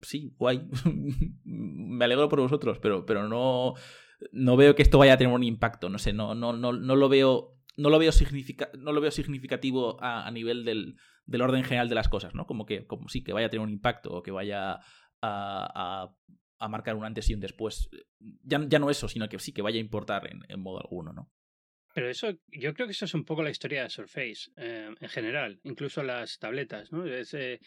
[0.00, 0.68] sí, guay.
[1.44, 3.74] me alegro por vosotros, pero, pero no,
[4.32, 5.88] no veo que esto vaya a tener un impacto.
[5.88, 7.58] No sé, no, no, no, no lo veo.
[7.74, 8.12] No lo veo,
[8.78, 12.46] no lo veo significativo a nivel del, del orden general de las cosas, ¿no?
[12.46, 14.80] Como que, como sí, que vaya a tener un impacto o que vaya
[15.20, 16.14] a,
[16.58, 17.90] a, marcar un antes y un después.
[18.42, 21.30] Ya, ya, no eso, sino que sí, que vaya a importar en, modo alguno, ¿no?
[21.94, 25.08] Pero eso, yo creo que eso es un poco la historia de Surface eh, en
[25.08, 27.04] general, incluso las tabletas, ¿no?
[27.06, 27.60] Es, eh,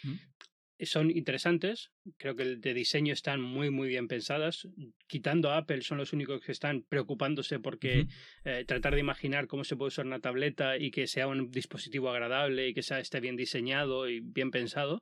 [0.80, 4.68] son interesantes, creo que de diseño están muy muy bien pensadas,
[5.08, 8.08] quitando a Apple son los únicos que están preocupándose porque
[8.44, 12.10] eh, tratar de imaginar cómo se puede usar una tableta y que sea un dispositivo
[12.10, 15.02] agradable y que sea, esté bien diseñado y bien pensado,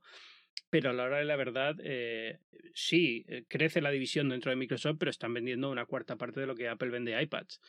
[0.69, 2.39] pero a la hora de la verdad eh,
[2.75, 6.55] sí, crece la división dentro de Microsoft, pero están vendiendo una cuarta parte de lo
[6.55, 7.59] que Apple vende iPads.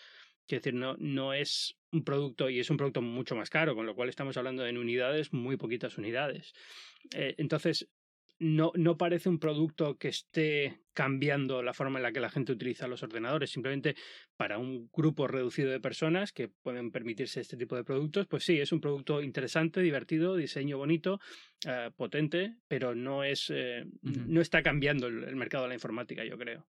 [0.46, 3.86] Quiero decir, no, no es un producto y es un producto mucho más caro, con
[3.86, 6.52] lo cual estamos hablando en unidades, muy poquitas unidades.
[7.14, 7.88] Eh, entonces,
[8.38, 12.52] no, no parece un producto que esté cambiando la forma en la que la gente
[12.52, 13.50] utiliza los ordenadores.
[13.50, 13.94] Simplemente
[14.36, 18.58] para un grupo reducido de personas que pueden permitirse este tipo de productos, pues sí,
[18.58, 21.20] es un producto interesante, divertido, diseño bonito,
[21.66, 26.36] eh, potente, pero no es eh, no está cambiando el, mercado de la informática, yo
[26.36, 26.66] creo.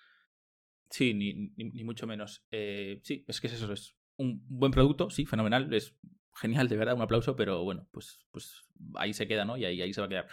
[0.90, 2.46] Sí, ni, ni, mucho menos.
[2.50, 5.96] sí, es que es eso, es un buen producto, sí, fenomenal, es
[6.34, 8.62] genial, de verdad, un aplauso, pero bueno, pues, pues
[8.94, 9.56] ahí se queda, ¿no?
[9.56, 10.28] Y ahí, ahí se va a quedar.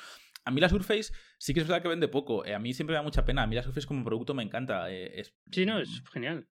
[0.45, 2.45] A mí la Surface sí que es verdad que vende poco.
[2.45, 3.43] Eh, a mí siempre me da mucha pena.
[3.43, 4.91] A mí la Surface como producto me encanta.
[4.91, 6.47] Eh, es, sí, no, es genial.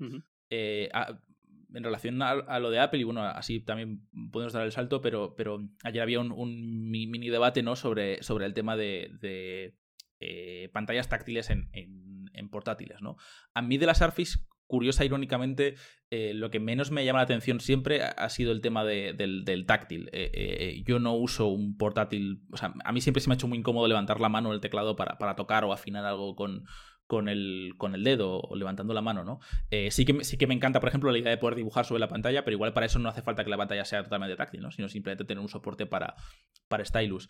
[0.49, 0.89] Eh,
[1.73, 5.35] en relación a, lo de Apple, y bueno, así también podemos dar el salto, pero,
[5.37, 7.77] pero ayer había un, mini debate ¿no?
[7.77, 9.77] sobre, sobre el tema de,
[10.73, 13.01] pantallas táctiles en, portátiles.
[13.01, 13.17] ¿no?
[13.55, 14.39] A mí de la Surface
[14.71, 15.75] curiosa, irónicamente,
[16.11, 20.09] eh, lo que menos me llama la atención siempre ha sido el tema del, táctil.
[20.13, 23.37] Eh, eh, yo no uso un portátil, o sea, a mí siempre se me ha
[23.37, 26.65] hecho muy incómodo levantar la mano del teclado para, para tocar o afinar algo con,
[27.11, 29.41] con el, con el dedo o levantando la mano, ¿no?
[29.91, 32.07] sí, que, sí que me encanta, por ejemplo, la idea de poder dibujar sobre la
[32.09, 34.71] pantalla, pero igual para eso no hace falta que la pantalla sea totalmente táctil, ¿no?
[34.71, 36.15] Sino simplemente tener un soporte para,
[36.69, 37.29] para stylus.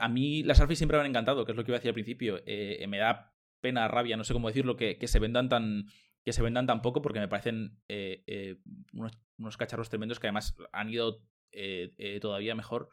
[0.00, 1.90] a mí las Surface siempre me han encantado, que es lo que iba a decir
[1.90, 2.40] al principio.
[2.88, 5.86] me da pena, rabia, no sé cómo decirlo, que, que se vendan tan
[6.26, 8.56] que se vendan tampoco porque me parecen eh, eh,
[8.92, 12.88] unos, cacharros tremendos que además han ido eh, todavía mejor.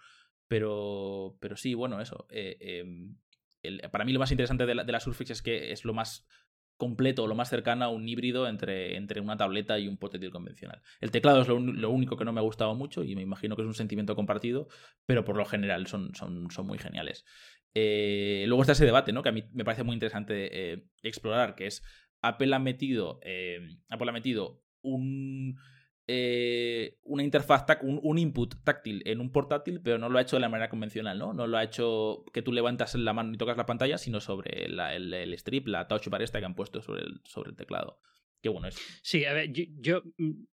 [0.48, 2.28] Pero, pero sí, bueno, eso.
[3.92, 6.28] Para mí lo más interesante de la, Surface es que es lo más
[6.78, 10.82] completo, lo más cercano a un híbrido entre, entre una tableta y un portátil convencional.
[11.02, 13.62] El teclado es lo, único que no me ha gustado mucho y me imagino que
[13.62, 14.68] es un sentimiento compartido,
[15.06, 17.26] pero por lo general son, son, son muy geniales.
[17.74, 19.24] Eh, luego está ese debate, ¿no?
[19.24, 21.84] Que a mí me parece muy interesante eh, explorar, que es
[22.22, 23.20] Apple ha metido,
[23.90, 25.58] Apple ha metido un,
[27.04, 30.42] una interfaz, un, un, input táctil en un portátil, pero no lo ha hecho de
[30.42, 31.34] la manera convencional, ¿no?
[31.34, 34.66] No lo ha hecho que tú levantas la mano y tocas la pantalla, sino sobre
[34.66, 38.00] el, el, strip, la touch bar esta que han puesto sobre el, sobre el teclado.
[38.42, 38.76] Qué bueno es.
[39.02, 40.04] Sí, a ver, yo,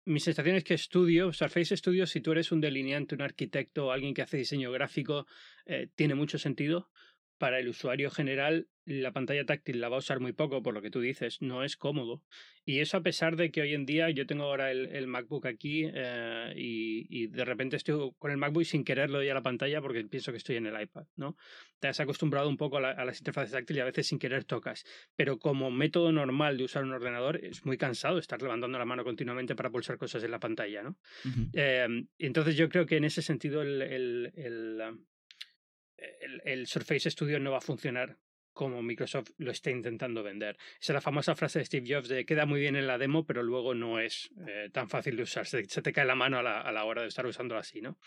[0.05, 4.13] mi sensación es que estudio, Surface Studio, si tú eres un delineante, un arquitecto alguien
[4.13, 5.25] que hace diseño gráfico,
[5.65, 6.91] eh, tiene mucho sentido
[7.39, 10.81] para el usuario general la pantalla táctil la va a usar muy poco, por lo
[10.81, 12.23] que tú dices, no es cómodo.
[12.65, 15.89] Y eso a pesar de que hoy en día yo tengo ahora el, MacBook aquí
[15.93, 19.81] eh, y, de repente estoy con el MacBook sin querer lo doy a la pantalla
[19.81, 21.35] porque pienso que estoy en el iPad, ¿no?
[21.79, 24.83] Te has acostumbrado un poco a, las interfaces táctiles y a veces sin querer tocas.
[25.15, 29.03] Pero como método normal de usar un ordenador es muy cansado estar levantando la mano
[29.03, 30.97] continuamente para pulsar cosas en la pantalla, ¿no?
[31.53, 34.81] Em, entonces yo creo que en ese sentido el, el,
[36.65, 38.17] Surface Studio no va a funcionar
[38.59, 40.57] como Microsoft lo está intentando vender.
[40.81, 43.25] Esa es la famosa frase de Steve Jobs de queda muy bien en la demo,
[43.25, 45.45] pero luego no es eh, tan fácil de usar.
[45.47, 47.97] Se, te cae la mano a la, a la, hora de estar usando así, ¿no?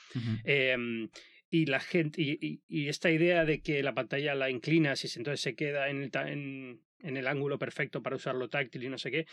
[0.44, 1.08] Em,
[1.48, 5.40] y la gente y, y, esta idea de que la pantalla la inclinas y entonces
[5.40, 9.10] se queda en, el, en, en el ángulo perfecto para usarlo táctil y no sé
[9.10, 9.26] qué.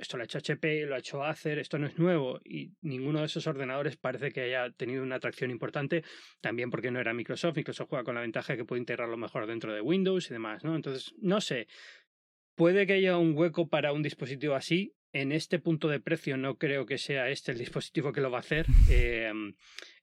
[0.00, 3.20] Esto lo ha hecho HP, lo ha hecho Acer, esto no es nuevo y ninguno
[3.20, 6.02] de esos ordenadores parece que haya tenido una atracción importante,
[6.40, 7.56] también porque no era Microsoft.
[7.56, 10.64] Microsoft juega con la ventaja de que puede integrarlo mejor dentro de Windows y demás,
[10.64, 10.74] ¿no?
[10.74, 11.66] Entonces, no sé.
[12.54, 16.56] Puede que haya un hueco para un dispositivo así, en este punto de precio no
[16.56, 18.66] creo que sea este el dispositivo que lo va a hacer.
[18.90, 19.54] Em,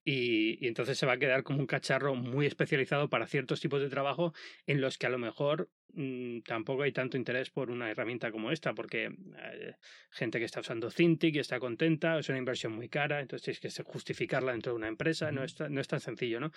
[0.10, 3.90] y, entonces se va a quedar como un cacharro muy especializado para ciertos tipos de
[3.90, 4.34] trabajo
[4.66, 8.52] en los que a lo mejor mm, tampoco hay tanto interés por una herramienta como
[8.52, 9.74] esta, porque eh,
[10.10, 13.76] gente que está usando Cintiq y está contenta, es una inversión muy cara, entonces tienes
[13.76, 16.54] que justificarla dentro de una empresa, no, es, no es tan sencillo, ¿no?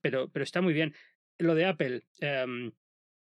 [0.00, 0.94] Pero, pero está muy bien.
[1.36, 2.72] Lo de Apple, em,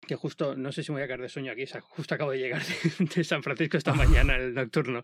[0.08, 2.40] que justo, no sé si me voy a caer de sueño aquí, justo acabo de
[2.40, 2.64] llegar
[3.16, 5.04] de, San Francisco esta mañana, el nocturno.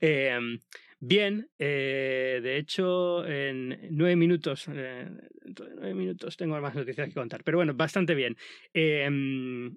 [0.00, 0.58] Em,
[1.00, 5.08] bien, eh, de hecho, en nueve minutos, eh,
[5.42, 8.36] dentro de nueve minutos tengo más noticias que contar, pero bueno, bastante bien.
[8.72, 9.76] Em,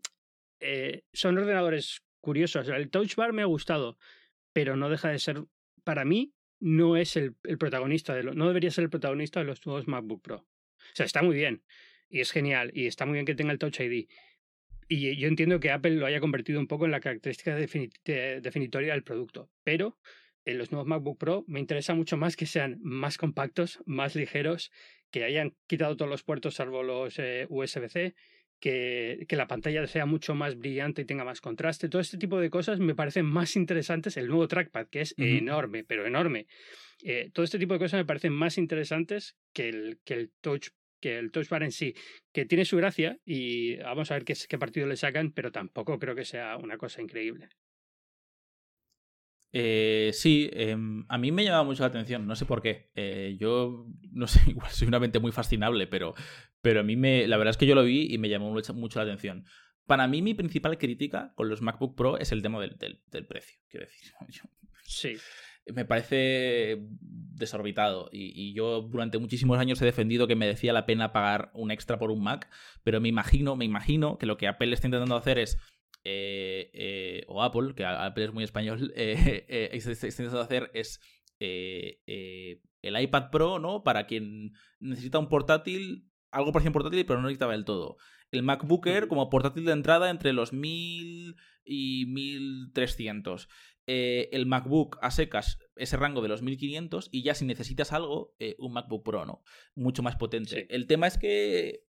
[0.60, 3.98] eh, son ordenadores curiosos, el Touch Bar me ha gustado,
[4.54, 5.44] pero no deja de ser,
[5.84, 9.48] para mí, no es el, el protagonista, de lo, no debería ser el protagonista de
[9.48, 10.38] los nuevos MacBook Pro.
[10.38, 11.64] O sea, está muy bien
[12.10, 14.08] y es genial y está muy bien que tenga el Touch ID
[14.92, 19.04] y yo entiendo que Apple lo haya convertido un poco en la característica definitoria del
[19.04, 19.98] producto, pero
[20.46, 24.72] en los nuevos MacBook Pro me interesa mucho más que sean más compactos, más ligeros,
[25.12, 28.16] que hayan quitado todos los puertos salvo los eh, USB-C,
[28.60, 31.90] que, que, la pantalla sea mucho más brillante y tenga más contraste.
[31.90, 34.18] Todo este tipo de cosas me parecen más interesantes.
[34.18, 36.46] El nuevo trackpad, que es enorme, pero enorme.
[37.04, 40.70] Eh, todo este tipo de cosas me parecen más interesantes que el, que el Touch
[41.02, 41.96] que el Touch Bar en sí,
[42.32, 45.98] que tiene su gracia y vamos a ver qué, qué partido le sacan, pero tampoco
[45.98, 47.50] creo que sea una cosa increíble.
[49.54, 52.92] Eh, sí, em, a mí me llama mucho la atención, no sé por qué.
[52.96, 56.14] Eh, yo, no sé, igual soy una mente muy fascinable, pero,
[56.62, 59.00] pero a mí me, la verdad es que yo lo vi y me llamó mucho,
[59.00, 59.46] la atención.
[59.86, 63.26] Para mí mi principal crítica con los MacBook Pro es el tema del, del, del
[63.26, 64.12] precio, quiero decir.
[64.84, 65.18] sí
[65.68, 68.10] me parece desorbitado.
[68.12, 72.12] Y, yo durante muchísimos años he defendido que merecía la pena pagar un extra por
[72.12, 72.50] un Mac,
[72.84, 75.58] pero me imagino, me imagino que lo que Apple está intentando hacer es.
[76.04, 81.00] Eh, eh, o Apple, que Apple es muy español, eh, está intentando hacer es
[81.40, 83.84] el iPad Pro, ¿no?
[83.84, 87.98] Para quien necesita un portátil, algo parecido portátil, pero no necesitaba del todo.
[88.32, 91.36] El MacBook Air como portátil de entrada entre los 1000
[91.66, 93.50] y 1300.
[93.88, 98.36] Eh, el MacBook a secas ese rango de los 1500 y ya si necesitas algo,
[98.40, 99.44] eh, un MacBook Pro, ¿no?
[99.76, 100.68] Mucho más potente.
[100.74, 101.84] El tema es que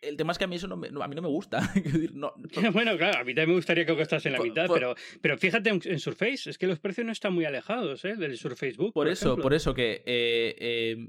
[0.00, 1.60] el tema es que a mí eso no me, a mí no me gusta.
[2.72, 5.70] bueno, claro, a mí también me gustaría que costase en la mitad, pero, pero fíjate
[5.70, 8.16] en, Surface, es que los precios no están muy alejados ¿eh?
[8.16, 8.92] del Surface Book.
[8.92, 10.02] Por, eso, por eso que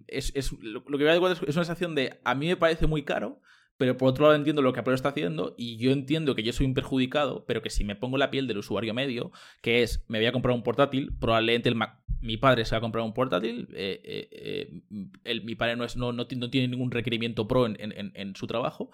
[0.08, 2.88] es, es, lo, que voy a decir es una sensación de a mí me parece
[2.88, 3.42] muy caro,
[3.78, 6.52] pero por otro lado entiendo lo que Apple está haciendo y yo entiendo que yo
[6.52, 10.04] soy un perjudicado, pero que si me pongo la piel del usuario medio, que es,
[10.08, 11.76] me voy a comprar un portátil, probablemente el
[12.20, 14.82] mi padre se va a comprar un portátil, eh, eh,
[15.24, 18.90] eh, mi padre no, es, no, no, tiene ningún requerimiento pro en, su trabajo.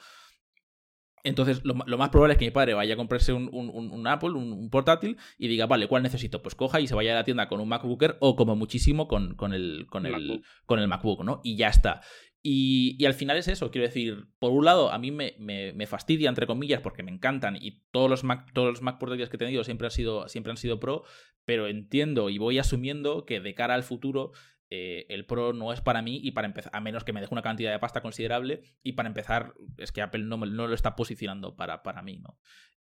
[1.25, 4.69] Entonces, lo, más probable es que mi padre vaya a comprarse un, un, Apple, un,
[4.69, 6.41] portátil, y diga, vale, ¿cuál necesito?
[6.41, 9.35] Pues coja y se vaya a la tienda con un MacBooker o como muchísimo con,
[9.35, 11.39] con el, con, el, con el MacBook, ¿no?
[11.41, 12.01] Y ya está.
[12.45, 16.27] Y, al final es eso, quiero decir, por un lado, a mí me, me, fastidia,
[16.27, 19.39] entre comillas, porque me encantan y todos los Mac, todos los Mac portátiles que he
[19.39, 21.05] tenido siempre han, sido, siempre han sido pro,
[21.45, 24.33] pero entiendo y voy asumiendo que de cara al futuro
[24.69, 27.33] eh, el Pro no es para mí y para empezar, a menos que me deje
[27.33, 30.95] una cantidad de pasta considerable y para empezar es que Apple no, no lo está
[30.95, 32.39] posicionando para, para mí, ¿no?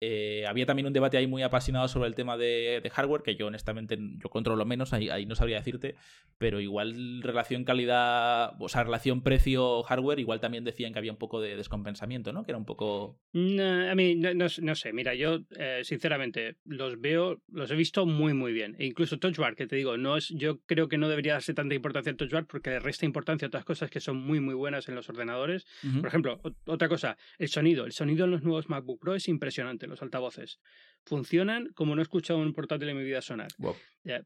[0.01, 3.47] Eh, había también un debate ahí muy apasionado sobre el tema de, hardware, que yo
[3.47, 5.95] honestamente yo controlo menos, ahí, ahí, no sabría decirte,
[6.37, 11.39] pero igual relación calidad, o sea, relación precio-hardware, igual también decían que había un poco
[11.39, 12.43] de descompensamiento, ¿no?
[12.43, 13.19] Que era un poco...
[13.33, 18.51] a mí, no, sé, mira, yo eh, sinceramente los veo, los he visto muy, muy
[18.51, 18.75] bien.
[18.79, 21.53] E incluso Touch Bar, que te digo, no es, yo creo que no debería darse
[21.53, 24.41] tanta importancia al Touch Bar porque le resta importancia a otras cosas que son muy,
[24.41, 25.65] muy buenas en los ordenadores.
[25.99, 27.85] Por ejemplo, otra cosa, el sonido.
[27.85, 30.59] El sonido en los nuevos MacBook Pro es impresionante los altavoces.
[31.05, 33.49] Funcionan como no he escuchado un portátil en mi vida sonar.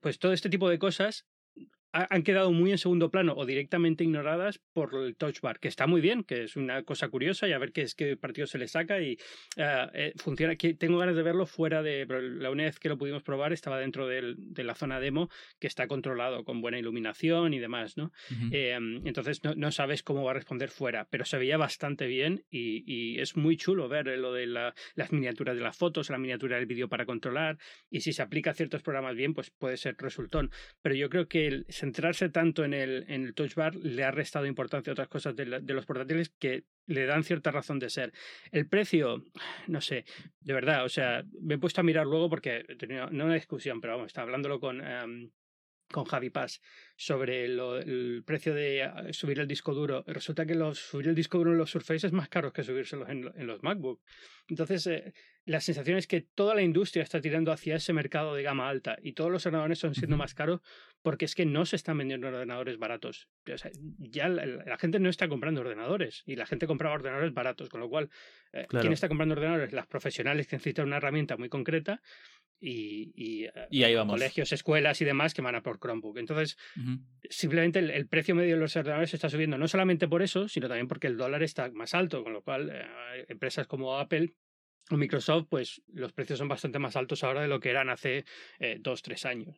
[0.01, 1.25] pues todo este tipo de cosas
[1.91, 5.87] han quedado muy en segundo plano o directamente ignoradas por el touch bar, que está
[5.87, 8.57] muy bien, que es una cosa curiosa y a ver qué, es, qué partido se
[8.57, 9.17] le saca y
[9.57, 10.55] ah, eh, funciona.
[10.55, 12.05] Tengo ganas de verlo fuera de...
[12.07, 15.29] La única vez que lo pudimos probar estaba dentro de la zona demo
[15.59, 18.11] que está controlado con buena iluminación y demás, ¿no?
[18.51, 23.19] Em, entonces no, sabes cómo va a responder fuera, pero se veía bastante bien y,
[23.19, 26.89] es muy chulo ver lo de las miniaturas de las fotos, la miniatura del vídeo
[26.89, 27.57] para controlar
[27.89, 30.51] y si se aplica a ciertos programas bien, pues puede ser resultón.
[30.81, 34.11] Pero yo creo que el, centrarse tanto en el, en el touch bar le ha
[34.11, 38.11] restado importancia a otras cosas de, los portátiles que le dan cierta razón de ser.
[38.51, 39.23] El precio,
[39.67, 40.05] no sé,
[40.41, 43.35] de verdad, o sea, me he puesto a mirar luego porque he tenido, no una
[43.35, 45.31] discusión, pero vamos, estaba hablándolo con, em,
[45.89, 46.61] con Javi Paz
[46.97, 50.03] sobre el precio de ah, subir el disco duro.
[50.05, 53.07] Resulta que los, subir el disco duro en los Surface es más caro que subírselos
[53.07, 54.01] en, en los MacBook.
[54.49, 55.13] Entonces, eh,
[55.49, 58.99] la sensación es que toda la industria está tirando hacia ese mercado de gama alta
[59.01, 60.61] y todos los ordenadores son siendo más caros
[61.01, 63.29] porque es que no se están vendiendo ordenadores baratos.
[63.97, 67.89] ya la, gente no está comprando ordenadores y la gente compraba ordenadores baratos, con lo
[67.89, 68.11] cual,
[68.53, 69.73] eh, ¿quién está comprando ordenadores?
[69.73, 71.99] Las profesionales que necesitan una herramienta muy concreta
[72.59, 76.19] y, eh, colegios, escuelas y demás que van a por Chromebook.
[76.19, 76.57] Entonces,
[77.27, 80.87] simplemente el, precio medio de los ordenadores está subiendo, no solamente por eso, sino también
[80.87, 84.35] porque el dólar está más alto, con lo cual eh, empresas como Apple
[84.97, 88.25] Microsoft, pues los precios son bastante más altos ahora de lo que eran hace
[88.59, 89.57] eh, dos, tres años.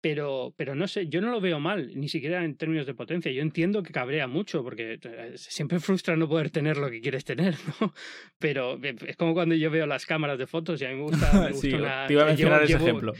[0.00, 3.30] Pero, pero no sé, yo no lo veo mal, ni siquiera en términos de potencia.
[3.30, 7.24] Yo entiendo que cabrea mucho, porque eh, siempre frustra no poder tener lo que quieres
[7.24, 7.92] tener, ¿no?
[8.38, 11.02] Pero eh, es como cuando yo veo las cámaras de fotos y a mí me
[11.02, 12.06] gusta, me gusta una...
[12.06, 13.12] Te iba a mencionar ese ejemplo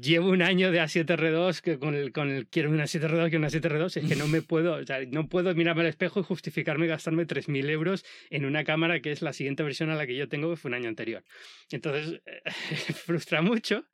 [0.00, 3.48] llevo un año de A7R2 que con el, con el quiero una 7R2, quiero una
[3.48, 6.86] 7R2, es que no me puedo, o sea, no puedo mirarme al espejo y justificarme
[6.86, 10.28] gastarme 3.000 euros en una cámara que es la siguiente versión a la que yo
[10.28, 11.24] tengo, que fue un año anterior.
[11.70, 12.20] Entonces,
[12.94, 13.84] frustra mucho,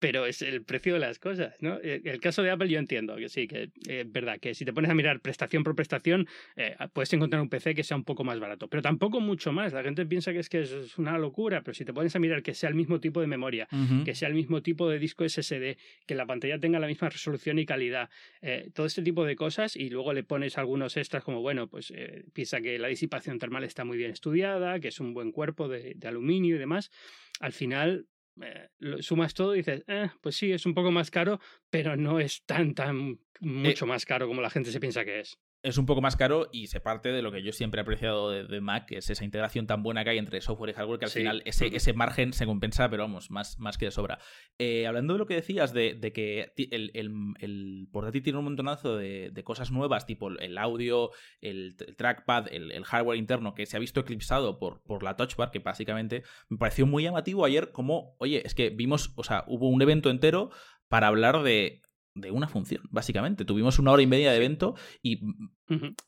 [0.00, 1.78] pero es el precio de las cosas, ¿no?
[1.82, 4.64] Eh, el caso de Apple yo entiendo que sí, que eh, es verdad, que si
[4.64, 6.26] te pones a mirar prestación por prestación,
[6.56, 9.74] eh, puedes encontrar un PC que sea un poco más barato, pero tampoco mucho más.
[9.74, 12.42] La gente piensa que es que es una locura, pero si te pones a mirar
[12.42, 13.68] que sea el mismo tipo de memoria,
[14.04, 15.76] que sea el mismo tipo de disco SSD,
[16.06, 18.08] que la pantalla tenga la misma resolución y calidad,
[18.74, 21.92] todo este tipo de cosas, y luego le pones algunos extras como, bueno, pues
[22.32, 25.96] piensa que la disipación termal está muy bien estudiada, que es un buen cuerpo de
[26.04, 26.90] aluminio y demás,
[27.40, 28.06] al final
[28.42, 28.70] eh,
[29.00, 32.44] sumas todo y dices, eh, pues sí, es un poco más caro, pero no es
[32.44, 35.84] tan, tan, eh mucho más caro como la gente se piensa que es es un
[35.84, 38.86] poco más caro y se parte de lo que yo siempre he apreciado de, Mac,
[38.86, 41.42] que es esa integración tan buena que hay entre software y hardware, que al final
[41.44, 44.18] ese, ese, margen se compensa, pero vamos, más, más que de sobra.
[44.58, 49.42] Eh, hablando de lo que decías, de, que el, el, portátil tiene un montonazo de,
[49.44, 54.58] cosas nuevas, tipo el audio, el, trackpad, el, hardware interno, que se ha visto eclipsado
[54.58, 58.54] por, por la Touch Bar, que básicamente me pareció muy llamativo ayer como, oye, es
[58.54, 60.50] que vimos, o sea, hubo un evento entero
[60.88, 61.82] para hablar de
[62.14, 63.44] de una función, básicamente.
[63.44, 65.20] Tuvimos una hora y media de evento y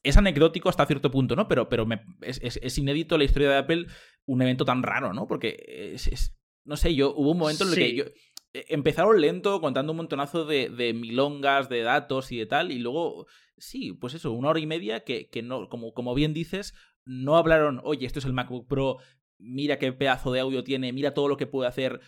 [0.02, 1.48] es anecdótico hasta cierto punto, ¿no?
[1.48, 1.86] Pero, pero
[2.20, 3.86] es, inédito la historia de Apple
[4.26, 5.26] un evento tan raro, ¿no?
[5.26, 8.04] Porque es, no sé, yo hubo un momento en el que yo,
[8.52, 12.78] e, empezaron lento contando un montonazo de, de, milongas, de datos y de tal, y
[12.78, 13.26] luego,
[13.56, 16.74] sí, pues eso, una hora y media que, que no, como, como bien dices,
[17.04, 18.98] no hablaron, oye, esto es el MacBook Pro,
[19.38, 22.00] mira qué pedazo de audio tiene, mira todo lo que puede hacer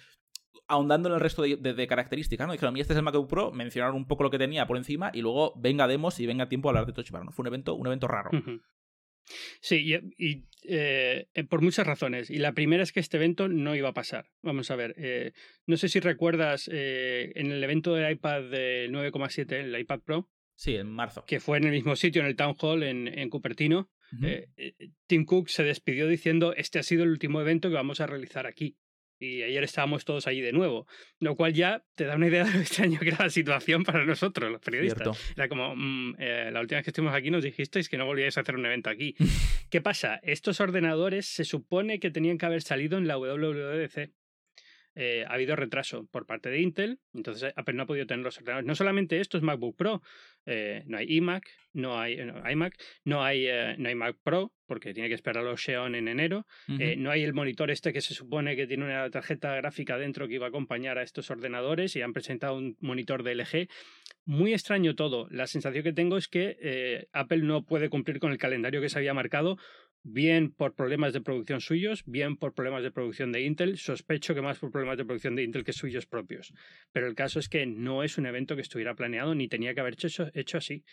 [0.67, 2.53] ahondando en el resto de, características, ¿no?
[2.53, 5.11] Dijeron, mí este es el MacBook Pro, mencionaron un poco lo que tenía por encima
[5.13, 7.33] y luego venga demos y venga tiempo a hablar de Touch Bar, ¿no?
[7.33, 8.31] Fue un evento, un evento raro.
[9.61, 12.31] Sí, y, eh, por muchas razones.
[12.31, 14.27] Y la primera es que este evento no iba a pasar.
[14.43, 15.33] Vamos a ver, eh,
[15.67, 20.31] no sé si recuerdas eh, en el evento del iPad 9,7, el iPad Pro.
[20.57, 21.25] Sí, en marzo.
[21.27, 23.91] Que fue en el mismo sitio, en el Town Hall en, en Cupertino.
[25.09, 28.47] Tim Cook se despidió diciendo, este ha sido el último evento que vamos a realizar
[28.47, 28.77] aquí
[29.19, 30.87] y ayer estábamos todos allí de nuevo,
[31.21, 34.05] lo cual ya te da una idea de lo extraño que era la situación para
[34.05, 35.19] nosotros, los periodistas.
[35.37, 38.37] Era como, mm, eh, la última vez que estuvimos aquí nos dijisteis que no volvíais
[38.37, 39.15] a hacer un evento aquí.
[39.71, 40.21] ¿Qué pasa?
[40.23, 44.13] Estos ordenadores se supone que tenían que haber salido en la WWDC.
[44.95, 48.37] Eh, ha habido retraso por parte de Intel, entonces Apple no ha podido tener los
[48.39, 48.67] ordenadores.
[48.67, 50.03] No solamente estos MacBook Pro,
[50.47, 52.19] eh, no hay iMac, no hay
[52.51, 52.75] iMac,
[53.05, 56.47] no hay, no hay Mac Pro, porque tiene que esperar a los Xeon en enero,
[56.69, 60.35] no hay el monitor este que se supone que tiene una tarjeta gráfica dentro que
[60.35, 63.69] iba a acompañar a estos ordenadores y han presentado un monitor de LG.
[64.25, 65.27] Muy extraño todo.
[65.31, 68.99] La sensación que tengo es que Apple no puede cumplir con el calendario que se
[68.99, 69.59] había marcado
[70.05, 73.79] bien por problemas de producción suyos, bien por problemas de producción de Intel.
[73.79, 76.53] Sospecho que más por problemas de producción de Intel que suyos propios.
[76.93, 79.81] Pero el caso es que no es un evento que estuviera planeado ni tenía que
[79.81, 80.85] haber hecho, hecho así.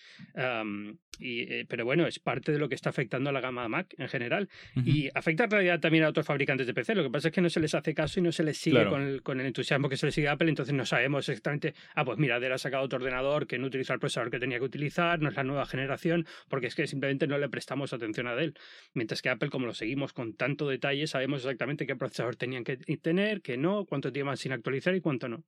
[1.20, 3.94] y, eh, pero bueno, es parte de lo que está afectando a la gama Mac
[3.98, 4.50] en general.
[4.86, 6.96] Y afecta en realidad también a otros fabricantes de PC.
[6.96, 8.86] Lo que pasa es que no se les hace caso y no se les sigue
[8.88, 10.50] con, el, con, el, entusiasmo que se les sigue a Apple.
[10.50, 13.94] Entonces no sabemos exactamente, ah, pues mira, Dell ha sacado otro ordenador que no utiliza
[13.94, 17.28] el procesador que tenía que utilizar, no es la nueva generación, porque es que simplemente
[17.28, 18.54] no le prestamos atención a Dell.
[19.02, 22.78] Mientras que Apple, como lo seguimos con tanto detalle, sabemos exactamente qué procesador tenían que
[22.78, 25.44] tener, qué no, cuánto llevan sin actualizar y cuánto no.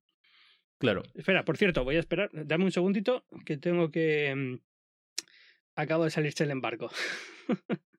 [0.78, 1.04] Claro.
[1.14, 2.30] Espera, por cierto, voy a esperar.
[2.32, 4.34] Dame un segundito que tengo que.
[4.34, 4.58] Mm,
[5.76, 6.90] acabo de salirse el embargo.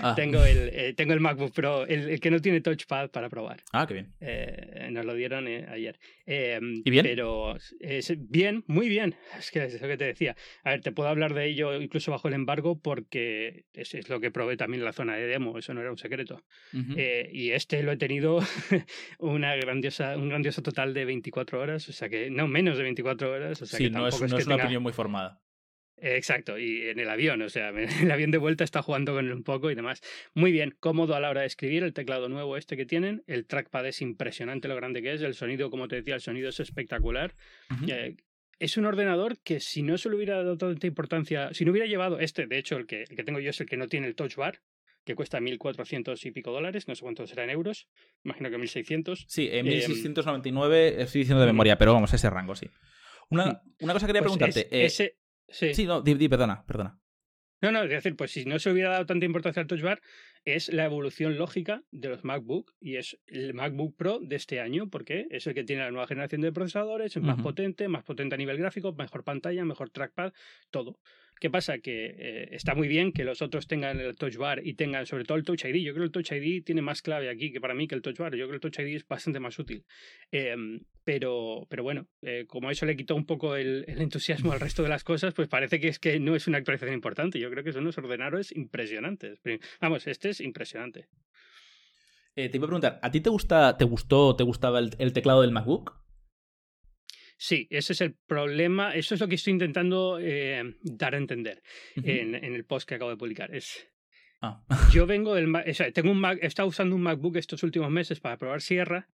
[0.00, 0.14] Ah.
[0.16, 3.62] tengo, el, eh, tengo el MacBook Pro, el, que no tiene touchpad para probar.
[3.72, 4.14] Ah, qué bien.
[4.20, 5.98] Eh, nos lo dieron eh, ayer.
[6.26, 7.04] Em, ¿Y bien?
[7.04, 9.14] Pero es bien, muy bien.
[9.38, 10.36] Es que es lo que te decía.
[10.64, 14.20] A ver, te puedo hablar de ello incluso bajo el embargo porque es, es lo
[14.20, 16.42] que probé también en la zona de demo, eso no era un secreto.
[16.72, 18.40] y este lo he tenido
[19.18, 23.30] una grandiosa, un grandioso total de 24 horas, o sea que no menos de 24
[23.30, 23.62] horas.
[23.62, 25.40] O sea sí, que no es, no es, una opinión muy formada.
[26.02, 29.26] Exacto, y en el avión, o sea, en el avión de vuelta está jugando con
[29.26, 30.00] él un poco y demás.
[30.34, 33.46] Muy bien, cómodo a la hora de escribir, el teclado nuevo este que tienen, el
[33.46, 36.60] trackpad es impresionante lo grande que es, el sonido, como te decía, el sonido es
[36.60, 37.34] espectacular.
[37.86, 38.16] Eh,
[38.58, 41.86] es un ordenador que si no se le hubiera dado tanta importancia, si no hubiera
[41.86, 44.06] llevado este, de hecho el que, el que tengo yo es el que no tiene
[44.06, 44.60] el touch bar,
[45.04, 47.88] que cuesta 1.400 y pico dólares, no sé cuánto será en euros,
[48.22, 49.24] imagino que 1.600.
[49.26, 52.66] Sí, en 1.699 em, estoy diciendo de memoria, pero vamos, ese rango, sí.
[53.30, 54.68] Una, una cosa quería pues preguntarte.
[54.76, 55.19] Eh, ese,
[55.50, 56.98] Sí, no, di, perdona, perdona.
[57.62, 60.00] No, no, es decir, pues si no se hubiera dado tanta importancia al Touch Bar,
[60.46, 64.88] es la evolución lógica de los MacBook y es el MacBook Pro de este año,
[64.88, 68.34] porque es el que tiene la nueva generación de procesadores, es más potente, más potente
[68.34, 70.32] a nivel gráfico, mejor pantalla, mejor trackpad,
[70.70, 70.98] todo.
[71.40, 71.78] ¿Qué pasa?
[71.78, 75.24] Que eh, está muy bien que los otros tengan el Touch Bar y tengan sobre
[75.24, 75.76] todo el Touch ID.
[75.76, 78.02] Yo creo que el Touch ID tiene más clave aquí que para mí que el
[78.02, 78.32] Touch Bar.
[78.36, 79.86] Yo creo que el Touch ID es bastante más útil.
[80.30, 84.82] Em, pero, pero bueno, eh, como eso le quitó un poco el, entusiasmo al resto
[84.82, 87.40] de las cosas, pues parece que es que no es una actualización importante.
[87.40, 89.40] Yo creo que son unos ordenadores impresionantes.
[89.80, 91.08] Vamos, este es impresionante.
[92.36, 95.40] Eh, te iba a preguntar, ¿a ti te gusta, te gustó, te gustaba el teclado
[95.40, 96.00] del MacBook?
[97.42, 98.94] Sí, ese es el problema.
[98.94, 101.62] Eso es lo que estoy intentando eh, dar a entender
[101.96, 103.54] en, el post que acabo de publicar.
[103.54, 103.88] Es,
[104.42, 104.62] ah.
[104.92, 107.90] yo vengo del o sea, tengo un Mac, he estado usando un MacBook estos últimos
[107.90, 109.08] meses para probar Sierra.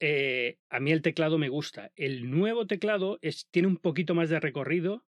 [0.00, 1.90] Eh, a mí el teclado me gusta.
[1.96, 5.06] El nuevo teclado es, tiene un poquito más de recorrido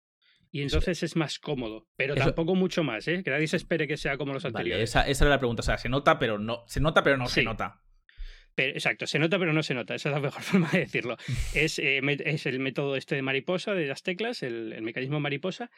[0.50, 3.22] y entonces es más cómodo, pero tampoco mucho más, ¿eh?
[3.22, 4.88] Que nadie se espere que sea como los anteriores.
[4.88, 7.26] esa, esa, era la pregunta, o sea, se nota, pero no, se nota, pero no
[7.26, 7.83] se nota
[8.56, 11.16] exacto, se nota pero no se nota, esa es la mejor forma de decirlo.
[11.54, 15.70] Es, eh, es el método este de mariposa, de las teclas, el, mecanismo mariposa,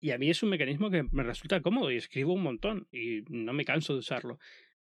[0.00, 3.22] y a mí es un mecanismo que me resulta cómodo y escribo un montón y
[3.28, 4.38] no me canso de usarlo.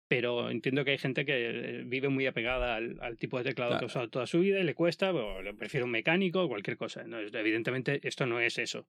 [0.10, 3.84] Pero entiendo que hay gente que eh, vive muy apegada al, tipo de teclado que
[3.84, 6.78] ha usado toda su vida y le cuesta, o le prefiere un mecánico o cualquier
[6.78, 7.04] cosa.
[7.04, 8.88] No, evidentemente esto no es eso.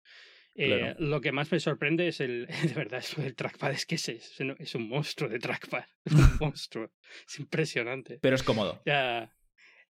[0.60, 3.94] Eh, lo que más me sorprende es el, de verdad, es el trackpad, es que
[3.94, 6.90] es, es, un monstruo de trackpad, es un monstruo,
[7.26, 8.18] es impresionante.
[8.20, 8.82] Pero es cómodo.
[8.84, 9.32] Ya,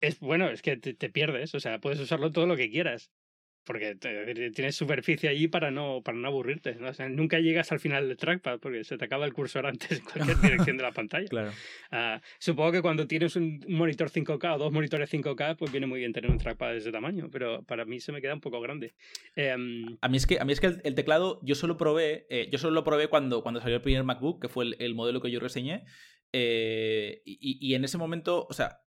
[0.00, 3.10] es bueno, es que te, te, pierdes, o sea, puedes usarlo todo lo que quieras
[3.64, 6.76] porque tienes superficie allí para no, para no aburrirte.
[7.10, 10.40] nunca llegas al final del trackpad porque se te acaba el cursor antes en cualquier
[10.40, 11.26] dirección de la pantalla.
[11.28, 11.52] Claro.
[11.90, 16.00] Ah, supongo que cuando tienes un monitor 5K o dos monitores 5K, pues viene muy
[16.00, 18.60] bien tener un trackpad de ese tamaño, pero para mí se me queda un poco
[18.60, 18.94] grande.
[19.34, 22.48] Em, a mí es que, a mí es que el, teclado yo solo probé, eh,
[22.52, 25.30] yo solo lo probé cuando, cuando salió el primer MacBook, que fue el, modelo que
[25.30, 25.84] yo reseñé.
[26.32, 28.83] Eh, y, y en ese momento, o sea,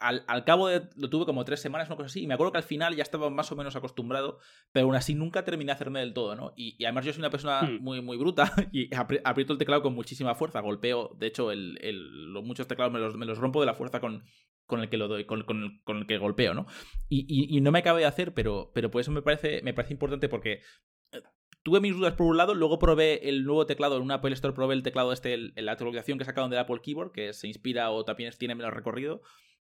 [0.00, 0.88] al, cabo de.
[0.96, 2.22] Lo tuve como tres semanas, una cosa así.
[2.22, 4.38] Y me acuerdo que al final ya estaba más o menos acostumbrado,
[4.72, 6.52] pero aún así nunca terminé de hacerme del todo, ¿no?
[6.56, 7.82] Y, además yo soy una persona hmm.
[7.82, 10.60] muy, muy bruta y aprieto el teclado con muchísima fuerza.
[10.60, 11.74] Golpeo, de hecho, el,
[12.32, 14.24] los muchos teclados me los, me los, rompo de la fuerza con,
[14.66, 16.66] con el que lo doy, con, con, el, que golpeo, ¿no?
[17.08, 19.94] Y, y, no me acabé de hacer, pero, pero por eso me parece, me parece
[19.94, 20.62] importante porque.
[21.12, 21.22] Eh,
[21.62, 24.54] tuve mis dudas por un lado, luego probé el nuevo teclado en una Apple Store,
[24.54, 28.04] probé el teclado este, la actualización que sacaron del Apple Keyboard, que se inspira o
[28.04, 29.20] también tiene menos recorrido.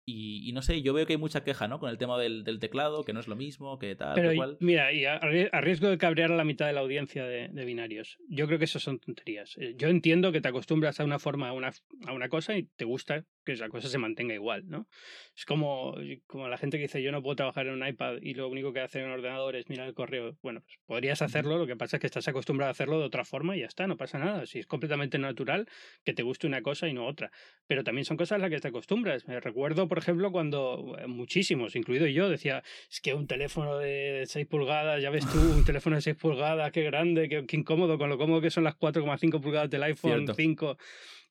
[0.10, 1.80] Y, no sé, yo veo que hay mucha queja, ¿no?
[1.80, 4.55] Con el tema del, teclado, que no es lo mismo, que tal, Pero, cual.
[4.62, 5.20] Mira, y a,
[5.60, 8.80] riesgo de cabrear a la mitad de la audiencia de, binarios, yo creo que eso
[8.80, 9.58] son tonterías.
[9.58, 11.74] Eh, yo entiendo que te acostumbras a una forma, a una,
[12.05, 14.88] a una cosa y te gusta que esa cosa se mantenga igual, ¿no?
[15.36, 15.95] Es como,
[16.28, 18.74] como la gente que dice yo no puedo trabajar en un iPad y lo único
[18.74, 20.38] que hace en un ordenador es mirar el correo.
[20.41, 23.24] Bueno, pues podrías hacerlo, lo que pasa es que estás acostumbrado a hacerlo de otra
[23.24, 24.45] forma y ya está, no pasa nada.
[24.45, 25.68] Si es completamente natural
[26.04, 27.32] que te guste una cosa y no otra.
[27.68, 29.28] Pero también son cosas a las que te acostumbras.
[29.28, 34.24] Me recuerdo, por ejemplo, cuando eh, muchísimos, incluido yo, decía, es que un teléfono de
[34.26, 38.10] 6 pulgadas, ya ves tú, un teléfono de 6 pulgadas, qué grande, qué, incómodo, con
[38.10, 40.78] lo cómodo que son las 4,5 pulgadas del iPhone 5.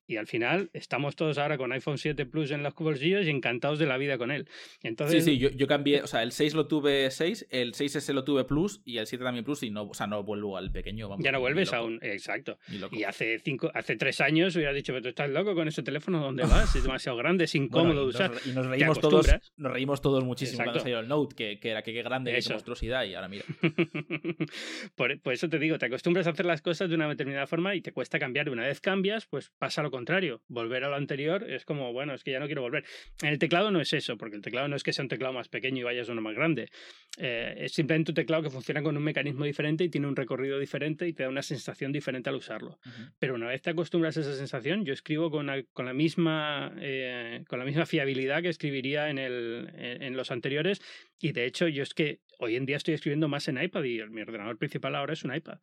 [0.07, 3.77] Y al final estamos todos ahora con iPhone 7 Plus en los bolsillos y encantados
[3.77, 4.47] de la vida con él.
[4.81, 8.13] Entonces, sí, sí, yo, yo cambié, o sea, el 6 lo tuve 6, el 6S
[8.13, 10.71] lo tuve Plus y el 7 también Plus y no, o sea, no vuelvo al
[10.71, 11.09] pequeño.
[11.19, 12.57] ya no vuelves a un, exacto.
[12.91, 16.21] Y hace cinco, hace tres años hubiera dicho, pero tú estás loco con ese teléfono,
[16.21, 16.75] ¿dónde vas?
[16.75, 18.31] Es demasiado grande, es incómodo de usar.
[18.45, 19.27] y nos reímos todos,
[19.57, 22.49] nos reímos todos muchísimo cuando salió el Note, que, que era que qué grande, qué
[22.49, 23.43] monstruosidad y ahora mira.
[24.95, 27.75] por, por eso te digo, te acostumbras a hacer las cosas de una determinada forma
[27.75, 28.49] y te cuesta cambiar.
[28.49, 30.41] Una vez cambias, pues pasa lo contrario.
[30.47, 32.83] Volver a lo anterior es como, bueno, es que ya no quiero volver.
[33.23, 35.33] En el teclado no es eso, porque el teclado no es que sea un teclado
[35.33, 36.69] más pequeño y vayas a uno más grande.
[37.17, 40.59] Eh, es simplemente un teclado que funciona con un mecanismo diferente y tiene un recorrido
[40.59, 42.79] diferente y te da una sensación diferente al usarlo.
[43.17, 47.43] Pero una vez te acostumbras a esa sensación, yo escribo con, con la, misma, eh,
[47.47, 50.79] con la misma fiabilidad que escribiría en, el, en los anteriores
[51.19, 54.03] y de hecho yo es que hoy en día estoy escribiendo más en iPad y
[54.09, 55.57] mi ordenador principal ahora es un iPad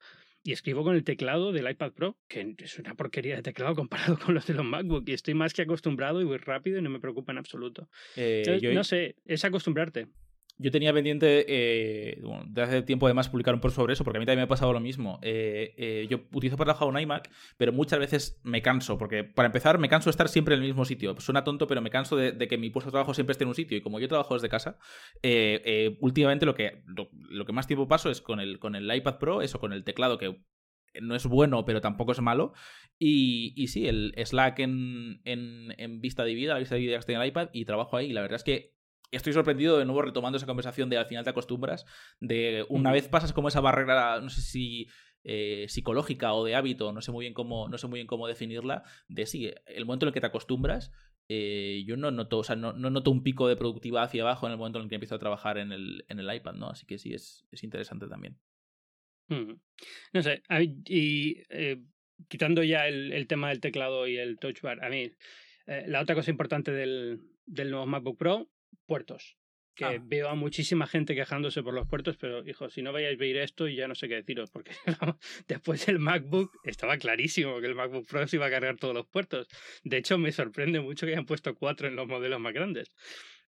[0.45, 4.18] y escribo con el teclado del iPad Pro, que es una porquería de teclado comparado
[4.18, 5.09] con los de los MacBook.
[5.09, 7.88] Y estoy más que acostumbrado y voy rápido y no me preocupa en absoluto.
[8.14, 10.07] Eh, no sé, es acostumbrarte.
[10.64, 14.20] Yo tenía pendiente, eh, de hace tiempo además, publicar un post sobre eso, porque a
[14.20, 15.18] mí también me ha pasado lo mismo.
[15.20, 19.44] Eh, eh, yo utilizo para trabajar un iMac, pero muchas veces me canso, porque para
[19.44, 21.20] empezar, me canso de estar siempre en el mismo sitio.
[21.20, 23.54] Suena tonto, pero me canso de, que mi puesto de trabajo siempre esté en un
[23.54, 23.76] sitio.
[23.76, 24.78] Y como yo trabajo desde casa,
[26.00, 29.42] últimamente lo que, lo, que más tiempo paso es con el, con el iPad Pro,
[29.42, 30.40] eso, con el teclado que
[30.98, 32.54] no es bueno, pero tampoco es malo.
[32.98, 36.92] Y, y sí, el Slack en, en, en, vista de vida, la vista de vida
[36.92, 38.06] que estoy en el iPad, y trabajo ahí.
[38.06, 38.73] Y la verdad es que
[39.16, 41.86] estoy sorprendido de nuevo retomando esa conversación de al final te acostumbras,
[42.20, 44.88] de una vez pasas como esa barrera, no sé si
[45.26, 48.28] eh, psicológica o de hábito, no sé muy bien cómo, no sé muy bien cómo
[48.28, 50.92] definirla, de sí, el momento en el que te acostumbras,
[51.30, 54.52] eh, yo no noto, o sea, no, noto un pico de productividad hacia abajo en
[54.52, 56.68] el momento en el que empiezo a trabajar en el, en el iPad, ¿no?
[56.68, 58.38] Así que sí, es, es interesante también.
[59.28, 60.42] No sé,
[60.84, 61.82] y eh,
[62.28, 65.10] quitando ya el, tema del teclado y el touch bar, a mí,
[65.86, 68.50] la otra cosa importante del, del nuevo MacBook Pro
[68.85, 69.37] puertos.
[69.74, 70.01] Que ah.
[70.01, 73.39] veo a muchísima gente quejándose por los puertos, pero hijo, si no vayáis a ver
[73.39, 74.70] esto, ya no sé qué deciros, porque
[75.49, 79.07] después el MacBook estaba clarísimo que el MacBook Pro se iba a cargar todos los
[79.07, 79.49] puertos.
[79.82, 82.93] De hecho, me sorprende mucho que hayan puesto cuatro en los modelos más grandes.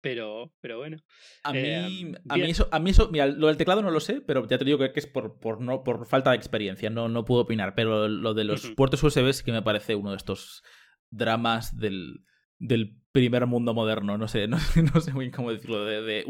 [0.00, 0.98] Pero, pero bueno.
[1.42, 4.00] A mí, eh, a mí eso, a mí eso, mira, lo del teclado no lo
[4.00, 7.08] sé, pero ya te digo que, es por, por, no, por falta de experiencia, no,
[7.08, 7.74] no puedo opinar.
[7.74, 10.62] Pero lo de los puertos USB sí que me parece uno de estos
[11.10, 12.24] dramas del,
[12.58, 14.58] del primer mundo moderno, no sé, no,
[14.94, 16.24] no sé muy bien cómo decirlo, de,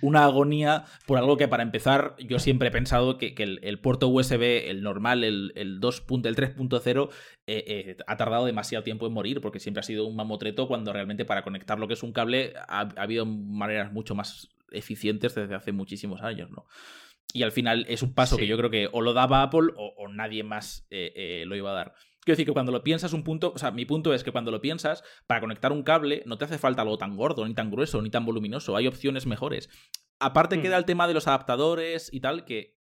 [0.00, 4.68] una agonía por algo que para empezar yo siempre he pensado que, el, puerto USB,
[4.68, 6.04] el normal, el, el 2.
[6.24, 7.10] el 3.0,
[7.46, 10.92] eh, eh, ha tardado demasiado tiempo en morir porque siempre ha sido un mamotreto cuando
[10.92, 15.54] realmente para conectar lo que es un cable ha, habido maneras mucho más eficientes desde
[15.54, 16.66] hace muchísimos años, ¿no?
[17.32, 20.08] Y al final es un paso que yo creo que o lo daba Apple o,
[20.08, 21.94] nadie más eh, lo iba a dar.
[22.30, 24.52] Quiero decir que cuando lo piensas un punto, o sea, mi punto es que cuando
[24.52, 27.72] lo piensas, para conectar un cable no te hace falta algo tan gordo, ni tan
[27.72, 29.68] grueso, ni tan voluminoso, hay opciones mejores.
[30.20, 30.78] Aparte queda mm.
[30.78, 32.78] el tema de los adaptadores y tal, que,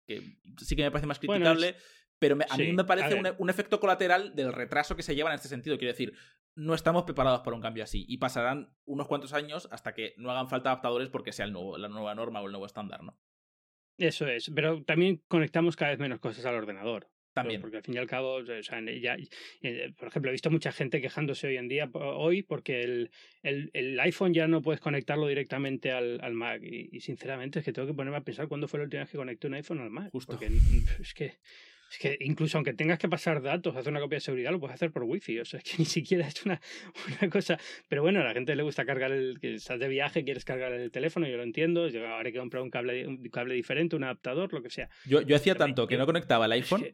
[0.58, 1.76] sí que me parece más criticable,
[2.18, 5.46] pero a mí me parece un, efecto colateral del retraso que se lleva en este
[5.46, 5.78] sentido.
[5.78, 6.12] Quiero decir,
[6.56, 10.32] no estamos preparados para un cambio así y pasarán unos cuantos años hasta que no
[10.32, 13.16] hagan falta adaptadores porque sea el nuevo, la nueva norma o el nuevo estándar, ¿no?
[13.96, 17.08] Eso es, pero también conectamos cada vez menos cosas al ordenador.
[17.36, 17.60] También.
[17.60, 19.14] Porque al fin y al cabo, o sea, ya,
[19.60, 23.10] eh, por ejemplo, he visto mucha gente quejándose hoy en día, hoy, porque el,
[23.42, 26.62] el, el iPhone ya no puedes conectarlo directamente al, al Mac.
[26.62, 29.18] Y, sinceramente es que tengo que ponerme a pensar cuándo fue la última vez que
[29.18, 30.10] conecté un iPhone al Mac.
[30.12, 30.32] Justo.
[30.32, 30.50] Porque
[30.98, 31.34] es que
[31.90, 34.74] es que incluso aunque tengas que pasar datos, hacer una copia de seguridad, lo puedes
[34.74, 35.38] hacer por wifi.
[35.38, 36.60] O sea, es que ni siquiera es una,
[37.20, 37.58] una cosa.
[37.88, 39.38] Pero bueno, a la gente le gusta cargar el.
[39.40, 41.88] que estás de viaje, quieres cargar el teléfono, yo lo entiendo.
[41.88, 44.88] Yo ahora hay que comprar un cable, un cable diferente, un adaptador, lo que sea.
[45.06, 46.84] Yo, yo hacía tanto que no conectaba el iPhone.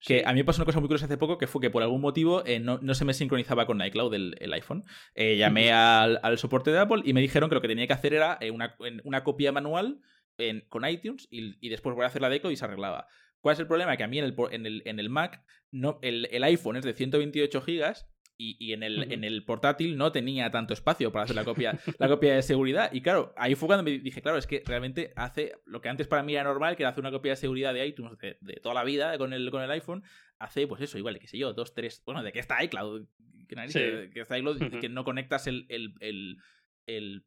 [0.00, 0.24] que...
[0.24, 2.00] a mí me pasó una cosa muy curiosa hace poco, que fue que por algún
[2.00, 4.82] motivo eh, no, no, se me sincronizaba con iCloud el, el iPhone.
[5.14, 7.92] Eh, llamé al, al, soporte de Apple y me dijeron que lo que tenía que
[7.92, 10.00] hacer era eh, una, una copia manual
[10.38, 13.06] en, con iTunes y, y, después voy a hacer la deco y se arreglaba.
[13.42, 13.96] ¿Cuál es el problema?
[13.96, 16.84] Que a mí en el, en el, en el Mac no, el, el, iPhone es
[16.84, 17.94] de 128 GB
[18.38, 22.08] y, en, el, en el portátil no tenía tanto espacio para hacer la copia, la
[22.08, 22.90] copia de seguridad.
[22.92, 26.08] Y claro, ahí fue cuando me dije, claro, es que realmente hace lo que antes
[26.08, 28.74] para mí era normal, que era hacer una copia de seguridad de iTunes de, toda
[28.74, 30.02] la vida con el, con el iPhone,
[30.38, 33.06] hace pues eso, igual, qué sé yo, dos, tres, bueno, de que está iCloud,
[33.48, 36.38] que, que, está iCloud, que no conectas el, el,
[36.86, 37.24] el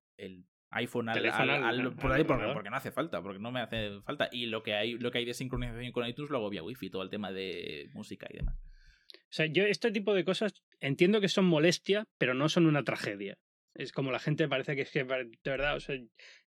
[0.72, 4.30] iPhone al, por ahí porque, no hace falta, porque no me hace falta.
[4.32, 6.90] Y lo que hay, lo que hay de sincronización con iTunes lo hago vía Wi-Fi,
[6.90, 8.58] todo el tema de música y demás.
[9.14, 12.84] O sea, yo este tipo de cosas entiendo que son molestia, pero no son una
[12.84, 13.38] tragedia.
[13.74, 15.96] Es como la gente parece que es que, de verdad, o sea,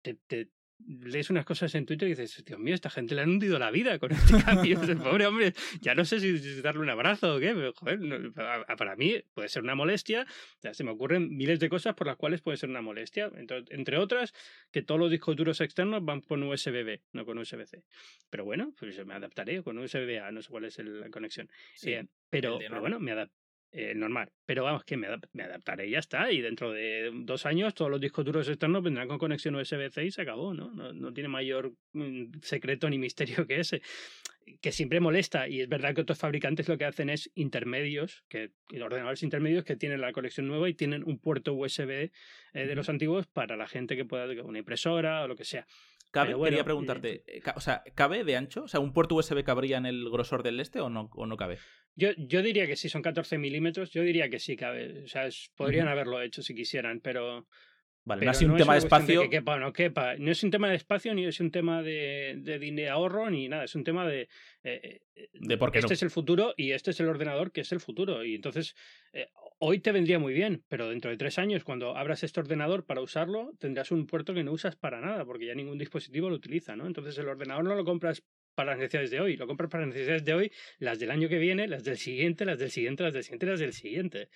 [0.02, 0.48] te,
[0.86, 3.70] lees unas cosas en Twitter y dices, Dios mío, esta gente le han hundido la
[3.70, 4.80] vida con este cambio.
[5.02, 8.32] Pobre hombre, ya no sé si, darle un abrazo o qué, pero joder,
[8.76, 10.26] para, mí puede ser una molestia.
[10.62, 13.30] Ya se me ocurren miles de cosas por las cuales puede ser una molestia.
[13.70, 14.32] Entre, otras,
[14.70, 17.84] que todos los discos duros externos van con USB-B, no con USB-C.
[18.28, 21.48] Pero bueno, pues me adaptaré con USB-A, no sé cuál es la conexión.
[21.82, 23.39] Eh, pero, pero, bueno, me, adaptaré
[23.72, 24.32] eh, normal.
[24.46, 26.32] Pero vamos, que me, adaptaré y ya está.
[26.32, 30.10] Y dentro de dos años todos los discos duros externos vendrán con conexión USB-C y
[30.10, 30.70] se acabó, ¿no?
[30.72, 31.12] ¿no?
[31.12, 33.80] tiene mayor mm, secreto ni misterio que ese.
[34.60, 35.46] Que siempre molesta.
[35.46, 38.50] Y es verdad que otros fabricantes lo que hacen es intermedios, que
[38.82, 42.10] ordenadores intermedios que tienen la conexión nueva y tienen un puerto USB eh,
[42.52, 45.66] de los antiguos para la gente que pueda, una impresora o lo que sea.
[46.10, 48.64] Cabe, quería preguntarte, eh, o sea, ¿cabe de ancho?
[48.64, 51.36] O sea, ¿un puerto USB cabría en el grosor del este o no, o no
[51.36, 51.58] cabe?
[51.94, 55.04] Yo, yo diría que sí, son 14 milímetros, yo diría que sí cabe.
[55.04, 57.46] O sea, podrían haberlo hecho si quisieran, pero...
[58.02, 59.22] Vale, no es un tema de espacio.
[59.22, 60.16] que quepa o no quepa.
[60.16, 63.64] No es un tema de espacio, ni es un tema de, de, ahorro, ni nada.
[63.64, 64.22] Es un tema de.
[64.64, 67.60] Eh, eh, de por qué este es el futuro y este es el ordenador que
[67.60, 68.24] es el futuro.
[68.24, 68.74] Y entonces,
[69.60, 73.02] hoy te vendría muy bien, pero dentro de tres años, cuando abras este ordenador para
[73.02, 76.76] usarlo, tendrás un puerto que no usas para nada, porque ya ningún dispositivo lo utiliza,
[76.76, 76.86] ¿no?
[76.86, 78.22] Entonces el ordenador no lo compras
[78.54, 81.28] para las necesidades de hoy, lo compras para las necesidades de hoy, las del año
[81.28, 84.28] que viene, las del siguiente, las del siguiente, las del siguiente, las del siguiente.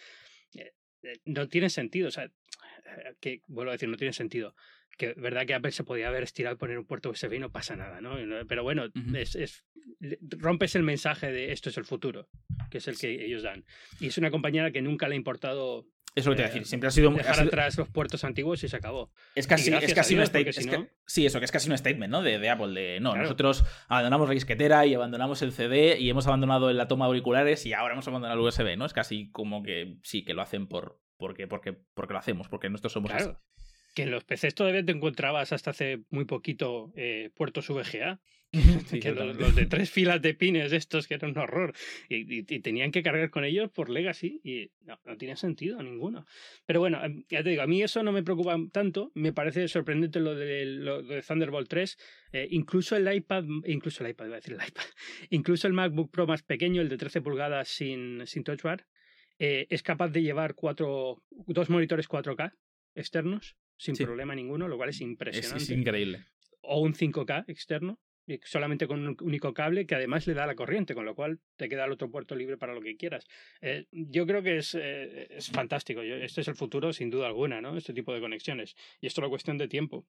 [0.55, 0.73] Eh,
[1.03, 4.55] eh, no tiene sentido, o sea, eh, que vuelvo a decir, no tiene sentido
[4.97, 7.51] que verdad que Apple se podía haber estirado y poner un puerto USB y no
[7.51, 8.17] pasa nada, ¿no?
[8.47, 9.65] Pero bueno, es, es,
[10.39, 12.29] rompes el mensaje de esto es el futuro,
[12.75, 13.65] que es el que ellos dan.
[14.01, 16.89] Y es una compañía que nunca le ha importado eso lo que te decir, siempre
[16.89, 19.13] ha sido dejar atrás los puertos antiguos y se acabó.
[19.37, 20.89] Es casi, es casi un statement.
[21.07, 22.21] sí, eso, que es casi un statement, ¿no?
[22.23, 26.27] De, de Apple, de no, nosotros abandonamos la disquetera y abandonamos el CD y hemos
[26.27, 28.87] abandonado la toma de auriculares y ahora hemos abandonado el USB, ¿no?
[28.87, 32.69] Es casi como que sí, que lo hacen por porque, porque, porque lo hacemos, porque
[32.69, 33.31] nosotros somos así
[33.95, 38.21] que en los PCs todavía te encontrabas hasta hace muy poquito eh, puertos VGA.
[39.01, 41.75] Que los, de tres filas de pines estos que eran un horror
[42.09, 46.27] y, tenían que cargar con ellos por legacy y no, no tenía sentido ninguno.
[46.67, 49.11] Pero bueno em, ya te digo a mí eso no me preocupa tanto.
[49.15, 51.97] Me parece sorprendente lo de, lo de Thunderbolt 3
[52.33, 54.85] eh, incluso el iPad incluso el iPad iba a decir el iPad
[55.31, 58.87] incluso el MacBook Pro más pequeño el de 13 pulgadas sin, sin Touch Bar
[59.39, 62.53] eh, es capaz de llevar cuatro, dos monitores 4K
[62.95, 65.63] externos sin problema ninguno, lo cual es impresionante.
[65.63, 66.25] Es, increíble.
[66.61, 67.99] O un 5K externo,
[68.43, 71.69] solamente con un único cable que además le da la corriente, con lo cual te
[71.69, 73.27] queda el otro puerto libre para lo que quieras.
[73.61, 76.03] Eh, yo creo que es, eh, es fantástico.
[76.03, 77.77] este es el futuro, sin duda alguna, ¿no?
[77.77, 78.75] Este tipo de conexiones.
[79.01, 80.07] Y esto es una cuestión de tiempo.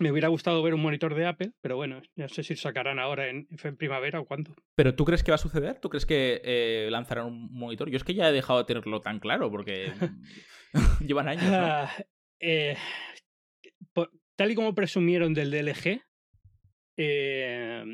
[0.00, 3.28] Me hubiera gustado ver un monitor de Apple, pero bueno, no sé si sacarán ahora
[3.28, 3.46] en,
[3.78, 4.52] primavera o cuándo.
[4.74, 5.78] ¿Pero tú crees que va a suceder?
[5.78, 7.88] ¿Tú crees que eh, lanzarán un monitor?
[7.90, 9.92] Yo es que ya he dejado de tenerlo tan claro, porque
[11.00, 11.44] llevan años.
[11.44, 11.56] ¿no?
[11.56, 11.90] Ah,
[14.36, 16.02] tal y como presumieron del DLG,
[16.96, 17.84] eh,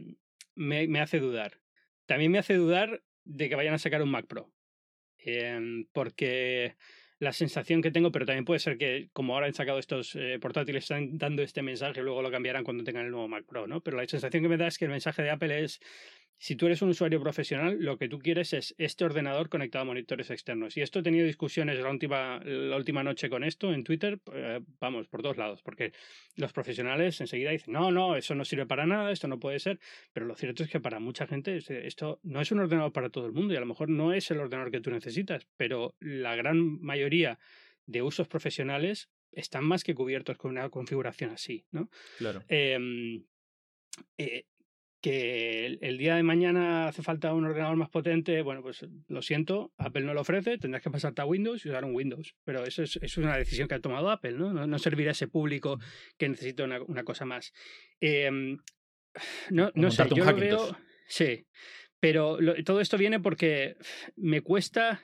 [0.55, 1.59] me, hace dudar.
[2.07, 4.53] También me hace dudar de que vayan a sacar un Mac Pro.
[5.18, 6.76] Em, porque
[7.18, 10.38] la sensación que tengo, pero también puede ser que como ahora han sacado estos eh,
[10.40, 13.82] portátiles, están dando este mensaje, luego lo cambiarán cuando tengan el nuevo Mac Pro, ¿no?
[13.82, 15.80] Pero la sensación que me da es que el mensaje de Apple es
[16.41, 19.84] si tú eres un usuario profesional, lo que tú quieres es este ordenador conectado a
[19.84, 20.74] monitores externos.
[20.74, 24.61] Y esto he tenido discusiones la última, la última noche con esto en Twitter, eh,
[24.80, 25.93] vamos, por todos lados, porque
[26.36, 29.80] los profesionales enseguida dicen, no, no, eso no sirve para nada, esto no puede ser,
[30.14, 33.26] pero lo cierto es que para mucha gente esto no es un ordenador para todo
[33.26, 36.36] el mundo y a lo mejor no es el ordenador que tú necesitas, pero la
[36.36, 37.38] gran mayoría
[37.84, 41.91] de usos profesionales están más que cubiertos con una configuración así, ¿no?
[42.16, 42.43] Claro.
[42.49, 43.24] Em,
[44.16, 44.47] eh,
[45.01, 49.72] que el, día de mañana hace falta un ordenador más potente, bueno, pues lo siento,
[49.78, 52.34] Apple no lo ofrece, tendrás que pasarte a Windows y usar un Windows.
[52.44, 54.66] Pero eso es, una decisión que ha tomado Apple, ¿no?
[54.66, 55.78] No, servirá a ese público
[56.18, 57.53] que necesita una, cosa más.
[58.01, 58.59] Em,
[59.51, 60.76] no, no sé, yo lo veo.
[61.07, 61.46] Sí,
[61.98, 63.76] pero todo esto viene porque
[64.16, 65.01] me cuesta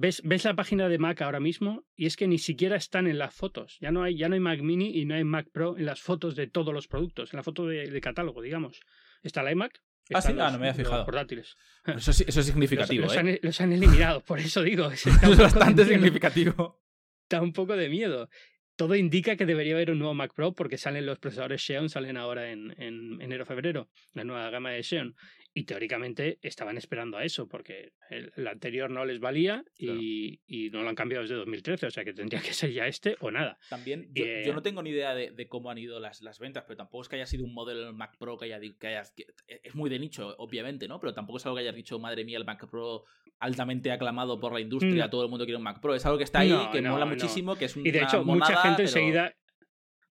[0.00, 3.34] Ves, la página de Mac ahora mismo y es que ni siquiera están en las
[3.34, 3.78] fotos.
[3.80, 6.00] Ya no hay, ya no hay Mac Mini y no hay Mac Pro en las
[6.00, 8.80] fotos de todos los productos, en la foto de, catálogo, digamos.
[9.24, 9.82] Está la iMac,
[10.14, 11.04] Ah, sí, ah, no me había fijado.
[11.04, 11.56] portátiles.
[11.84, 13.04] Eso, eso es significativo.
[13.04, 13.18] Los, ¿eh?
[13.18, 14.88] han, los, han, eliminado, por eso digo.
[14.92, 16.80] Es, es bastante significativo.
[17.28, 18.30] Da un poco de miedo.
[18.74, 22.16] Todo indica que debería haber un nuevo Mac Pro porque salen los procesadores Xeon, salen
[22.16, 25.14] ahora en, en enero-febrero, la nueva gama de Xeon.
[25.58, 30.00] Y teóricamente estaban esperando a eso, porque el, el anterior no les valía y, claro.
[30.46, 33.16] y, no lo han cambiado desde 2013, o sea que tendría que ser ya este
[33.18, 33.58] o nada.
[33.68, 36.38] También, yo, eh, yo no tengo ni idea de, de, cómo han ido las, las,
[36.38, 38.86] ventas, pero tampoco es que haya sido un modelo del Mac Pro que haya, que
[38.86, 39.26] haya que
[39.64, 41.00] es muy de nicho, obviamente, ¿no?
[41.00, 43.02] Pero tampoco es algo que hayas dicho, madre mía, el Mac Pro
[43.40, 45.10] altamente aclamado por la industria, no.
[45.10, 45.96] todo el mundo quiere un Mac Pro.
[45.96, 48.02] Es algo que está ahí, no, que no, mola muchísimo, que es un Y de
[48.02, 48.88] hecho, monada, mucha gente pero...
[48.88, 49.34] enseguida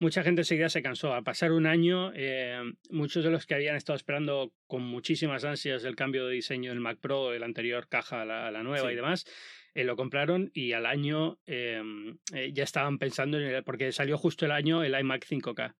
[0.00, 1.12] mucha gente enseguida se cansó.
[1.12, 5.84] Al pasar un año, eh, muchos de los que habían estado esperando con muchísimas ansias
[5.84, 8.88] el cambio de diseño del Mac Pro, el anterior caja a la, a la nueva
[8.88, 8.92] Sí.
[8.92, 9.24] y demás,
[9.74, 11.82] eh, lo compraron y al año eh,
[12.34, 15.74] eh, ya estaban pensando en el, porque salió justo el año el iMac 5K.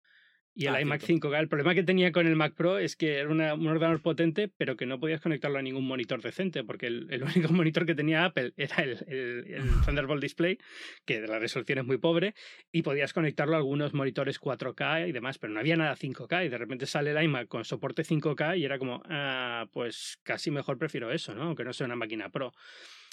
[0.60, 1.28] Y el Ah, iMac cierto.
[1.28, 4.02] 5K, el problema que tenía con el Mac Pro es que era una- un ordenador
[4.02, 7.86] potente, pero que no podías conectarlo a ningún monitor decente, porque el, el único monitor
[7.86, 10.58] que tenía Apple era el, el- el Thunderbolt Display,
[11.04, 12.34] que la resolución es muy pobre,
[12.72, 16.48] y podías conectarlo a algunos monitores 4K y demás, pero no había nada 5K, y
[16.48, 20.76] de repente sale el iMac con soporte 5K y era como, ah, pues casi mejor
[20.76, 21.44] prefiero eso, ¿no?
[21.44, 22.52] Aunque no sea una máquina Pro.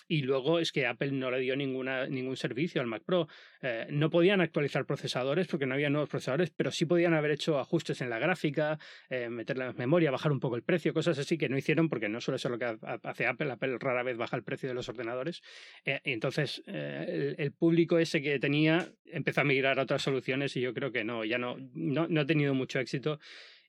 [0.07, 3.27] Y luego es que Apple no le dio ninguna, ningún servicio al Mac Pro.
[3.61, 7.57] Eh, no podían actualizar procesadores porque no había nuevos procesadores, pero sí podían haber hecho
[7.59, 8.77] ajustes en la gráfica,
[9.09, 12.07] eh, meterla en memoria, bajar un poco el precio, cosas así que no hicieron porque
[12.09, 13.51] no suele ser lo que ha- hace Apple.
[13.51, 15.41] Apple rara vez baja el precio de los ordenadores.
[15.85, 20.01] Eh, y entonces eh, el, el público ese que tenía empezó a migrar a otras
[20.03, 23.19] soluciones y yo creo que no, ya no, no, no ha tenido mucho éxito.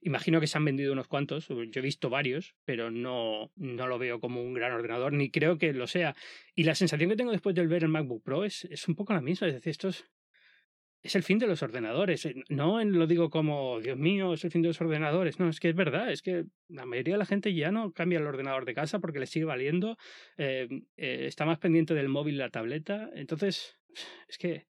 [0.06, 3.98] Imagino que se han vendido unos cuantos, yo he visto varios, pero no, no lo
[3.98, 6.14] veo como un gran ordenador, ni creo que lo sea.
[6.54, 9.14] Y la sensación que tengo después de ver el MacBook Pro es, es un poco
[9.14, 10.04] la misma, es decir, esto es,
[11.02, 12.24] el fin de los ordenadores.
[12.24, 15.40] Eh, No lo digo como, Dios mío, es el fin de los ordenadores.
[15.40, 18.20] No, es que es verdad, es que la mayoría de la gente ya no cambia
[18.20, 19.98] el ordenador de casa porque le sigue valiendo,
[20.38, 23.10] eh, eh, está más pendiente del móvil la tableta.
[23.16, 23.76] Entonces,
[24.28, 24.68] es que,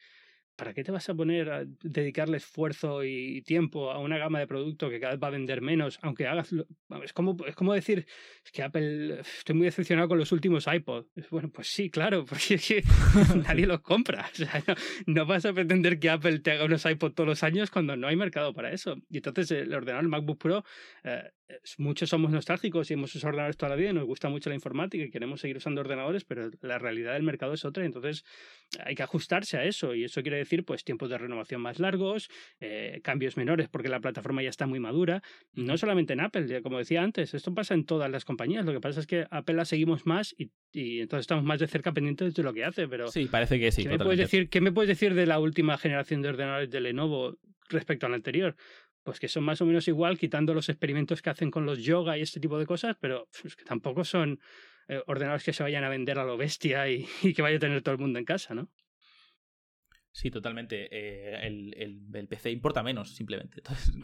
[0.57, 4.46] ¿para qué te vas a poner a dedicarle esfuerzo y tiempo a una gama de
[4.46, 6.55] producto que cada vez va a vender menos, aunque hagas...
[7.03, 8.07] Es como, es como decir,
[8.44, 11.07] es que Apple, estoy muy decepcionado con los últimos iPod.
[11.30, 12.82] Bueno, pues sí, claro, porque es que
[13.46, 14.30] nadie los compra.
[15.07, 18.09] No, vas a pretender que Apple te haga unos iPod todos los años cuando no
[18.09, 18.96] hay mercado para eso.
[19.09, 20.64] Y entonces el ordenador el MacBook Pro,
[21.05, 21.30] eh,
[21.78, 24.55] muchos somos nostálgicos y hemos usado ordenadores toda la vida y nos gusta mucho la
[24.55, 27.84] informática y queremos seguir usando ordenadores, pero la realidad del mercado es otra.
[27.84, 28.24] Entonces
[28.84, 32.28] hay que ajustarse a eso y eso quiere decir pues tiempos de renovación más largos,
[32.61, 35.22] eh, cambios menores porque la plataforma ya está muy madura.
[35.53, 38.64] No solamente en Apple, como decía antes, esto pasa en todas las compañías.
[38.64, 41.68] Lo que pasa es que Apple la seguimos más y, y entonces estamos más de
[41.68, 43.09] cerca pendientes de lo que hace, pero...
[43.09, 43.82] Sí, parece que sí.
[43.82, 46.80] ¿Qué me, puedes decir, ¿Qué me puedes decir de la última generación de ordenadores de
[46.80, 47.38] Lenovo
[47.68, 48.57] respecto a la anterior?
[49.05, 52.16] Pues que son más o menos igual, quitando los experimentos que hacen con los yoga
[52.16, 54.38] y este tipo de cosas, pero que tampoco son
[54.88, 57.82] eh, ordenadores que se vayan a vender a lo bestia y que vaya a tener
[57.82, 58.68] todo el mundo en casa, ¿no?
[60.14, 60.88] Sí, totalmente.
[60.90, 63.56] Eh, el, el- el PC importa menos, simplemente.
[63.64, 63.94] Entonces,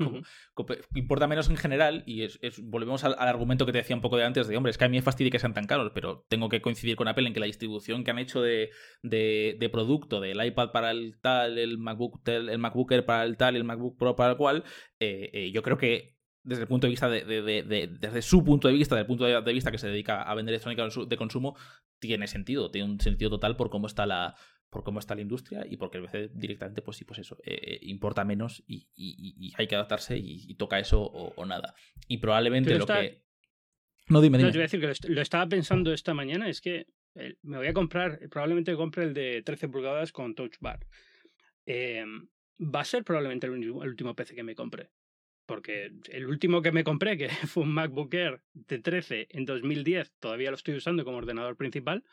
[0.54, 3.94] como- importa menos en general y es, es- volvemos al, al argumento que te decía
[3.94, 5.66] un poco de antes de, hombre, es que a mí me fastidia que sean tan
[5.66, 8.70] caros, pero tengo que coincidir con Apple en que la distribución que han hecho de,
[9.02, 13.36] de, de producto, del iPad para el tal, el MacBook, el MacBook Air para el
[13.36, 14.64] tal, el MacBook Pro para el cual,
[15.00, 18.22] eh, eh, yo creo que desde el punto de vista de, de- de- de- desde
[18.22, 21.16] su punto de vista, del punto de, vista que se dedica a vender electrónica de
[21.18, 21.54] consumo,
[22.00, 24.34] tiene sentido, tiene un sentido total por cómo está la
[24.70, 27.58] por cómo está la industria y porque el PC directamente, pues sí, pues eso, eh,
[27.62, 31.46] eh, importa menos y, y- y hay que adaptarse y, y toca eso o, o
[31.46, 31.74] nada.
[32.06, 33.22] Y probablemente lo está- que...
[34.08, 34.52] No, dime, No, dime.
[34.52, 37.36] te voy a decir que lo, est- lo estaba pensando esta mañana, es que eh,
[37.42, 40.80] me voy a comprar, probablemente compre el de 13 pulgadas con Touch Bar.
[41.66, 42.04] Eh,
[42.60, 44.90] va a ser probablemente el, último- el último PC que me compre.
[45.46, 50.12] Porque el último que me compré, que fue un MacBook Air de 13 en 2010,
[50.20, 52.04] todavía lo estoy usando como ordenador principal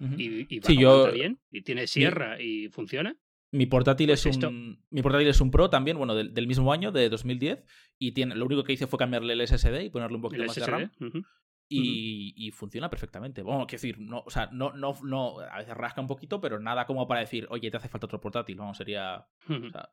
[0.00, 0.14] Ujú.
[0.18, 3.16] y, y va Sí, yo- bien, y tiene sierra y funciona.
[3.54, 6.46] Mi portátil Pues es esto- un mi portátil es un Pro también, bueno, del, del
[6.46, 7.62] mismo año, de 2010,
[7.98, 10.54] y tiene lo único que hice fue cambiarle el SSD y ponerle un poquito más
[10.54, 10.70] de SSD.
[10.70, 10.90] RAM.
[11.00, 11.22] ujú.
[11.68, 13.40] Y, y funciona perfectamente.
[13.42, 16.58] Bueno, quiero decir, no, o sea, no, no, no, a veces rasca un poquito, pero
[16.60, 18.56] nada como para decir, oye, te hace falta otro portátil.
[18.56, 19.26] Vamos, sería.
[19.48, 19.66] Ujú.
[19.66, 19.88] O sea,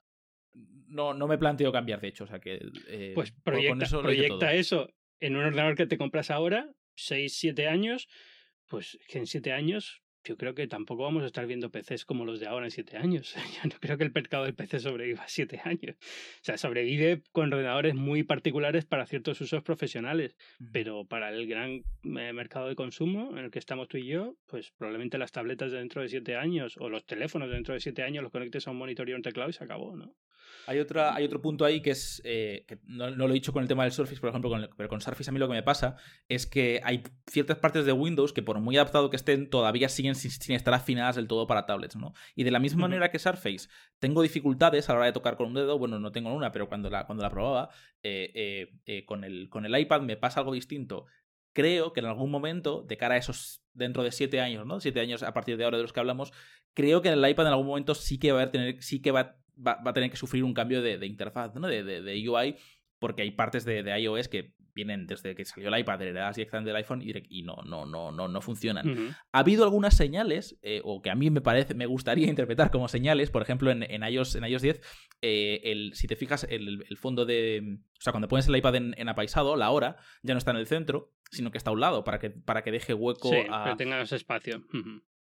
[0.88, 2.24] no, no me planteo cambiar, de hecho.
[2.26, 2.60] O sea que.
[2.88, 4.90] eh, Pues con proyecta, eso lo hice proyecta eso
[5.22, 8.08] en un ordenador que te compras ahora, 6, 7 años,
[8.70, 12.26] pues que en 7 años yo creo que tampoco vamos a estar viendo PCs como
[12.26, 13.34] los de ahora en 7 años.
[13.64, 15.96] Yo no creo que el mercado del PC sobreviva 7 años.
[15.98, 20.36] O sea, sobrevive con ordenadores muy particulares para ciertos usos profesionales,
[20.72, 24.36] pero para el gran eh, mercado de consumo en el que estamos tú y yo,
[24.46, 27.80] pues probablemente las tabletas de dentro de 7 años o los teléfonos de dentro de
[27.80, 30.14] 7 años los conectes a un monitor y un teclado y se acabó, ¿no?
[30.68, 33.62] Hay, otra, hay otro punto ahí que es, eh, que no, lo he dicho con
[33.62, 35.64] el tema del Surface, por ejemplo, con pero con Surface a mí lo que me
[35.64, 35.98] pasa
[36.28, 40.16] es que hay ciertas partes de Windows que por muy adaptado que estén, todavía siguen
[40.16, 42.14] sin, estar afinadas del todo para tablets, ¿no?
[42.36, 43.70] Y de la misma manera que Surface,
[44.00, 46.68] tengo dificultades a la hora de tocar con un dedo, bueno, no tengo una, pero
[46.68, 47.70] cuando la, cuando la probaba,
[48.04, 51.06] eh, eh, con, el, con el iPad me pasa algo distinto
[51.54, 54.80] creo que en algún momento, de cara a esos dentro de siete años, ¿no?
[54.80, 56.32] Siete años a partir de ahora de los que hablamos,
[56.74, 59.12] creo que en el iPad en algún momento sí que va a tener, sí que
[59.12, 61.68] va, va, a tener que sufrir un cambio de, interfaz, ¿no?
[61.68, 62.56] De, de, UI,
[63.00, 66.78] porque hay partes de, iOS que vienen desde que salió el iPad, heredadas directamente del
[66.78, 69.16] iPhone y, no, no, no, no, no funcionan.
[69.32, 72.88] Ha habido algunas señales, eh, o que a mí me parece, me gustaría interpretar como
[72.88, 74.82] señales, por ejemplo, en, en iOS, en iOS 10,
[75.22, 77.80] eh, el, si te fijas, el, fondo de.
[77.98, 80.58] O sea, cuando pones el iPad en, en, apaisado, la hora ya no está en
[80.58, 83.38] el centro, sino que está a un lado, para que, para que deje hueco sí,
[83.50, 83.70] a.
[83.70, 84.64] que tenga ese espacio.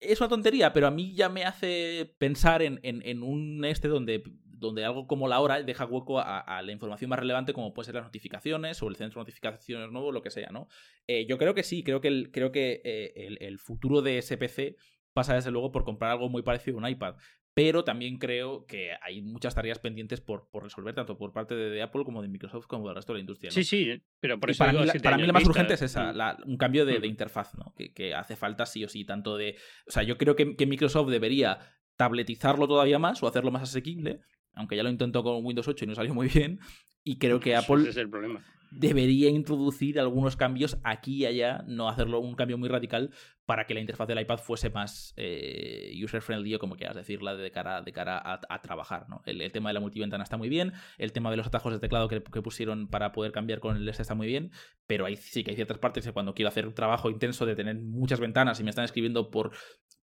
[0.01, 4.22] Es una tontería, pero a mí ya me hace pensar en, en un este donde
[4.59, 7.95] donde algo como la hora deja hueco a, la información más relevante como pueden ser
[7.95, 10.69] las notificaciones o el centro de notificaciones nuevo, lo que sea, ¿no?
[11.07, 14.77] Eh, yo creo que sí, creo que el, creo que eh, el, futuro de SPC
[15.13, 17.17] pasa desde luego por comprar algo muy parecido a un iPad.
[17.55, 21.83] Pero también creo que hay muchas tareas pendientes por, por resolver, tanto por parte de,
[21.83, 23.51] Apple como de Microsoft como del resto de la industria.
[23.51, 26.37] Sí, sí, pero por eso para, mí, la, para mí la más urgente es esa,
[26.47, 27.75] un cambio de, interfaz, ¿no?
[27.75, 29.57] Que, hace falta sí o sí, tanto de.
[29.89, 31.59] O sea, yo creo que, que Microsoft debería
[31.99, 34.21] tabletizarlo todavía más o hacerlo más asequible,
[34.55, 36.61] aunque ya lo intentó con Windows 8 y no salió muy bien.
[37.05, 38.44] Y creo que Apple es el problema.
[38.70, 43.11] debería introducir algunos cambios aquí y allá, no hacerlo un cambio muy radical
[43.49, 47.51] para que la interfaz del iPad fuese más eh, user-friendly o como quieras decirla de
[47.51, 49.09] cara, de cara a, trabajar.
[49.09, 49.22] ¿no?
[49.24, 52.09] El, tema de la multiventana está muy bien, el tema de los atajos de teclado
[52.09, 54.53] que, pusieron para poder cambiar con el S está muy bien,
[54.86, 57.57] pero hay, sí que hay ciertas partes que cuando quiero hacer un trabajo intenso de
[57.57, 59.53] tener muchas ventanas y me están escribiendo por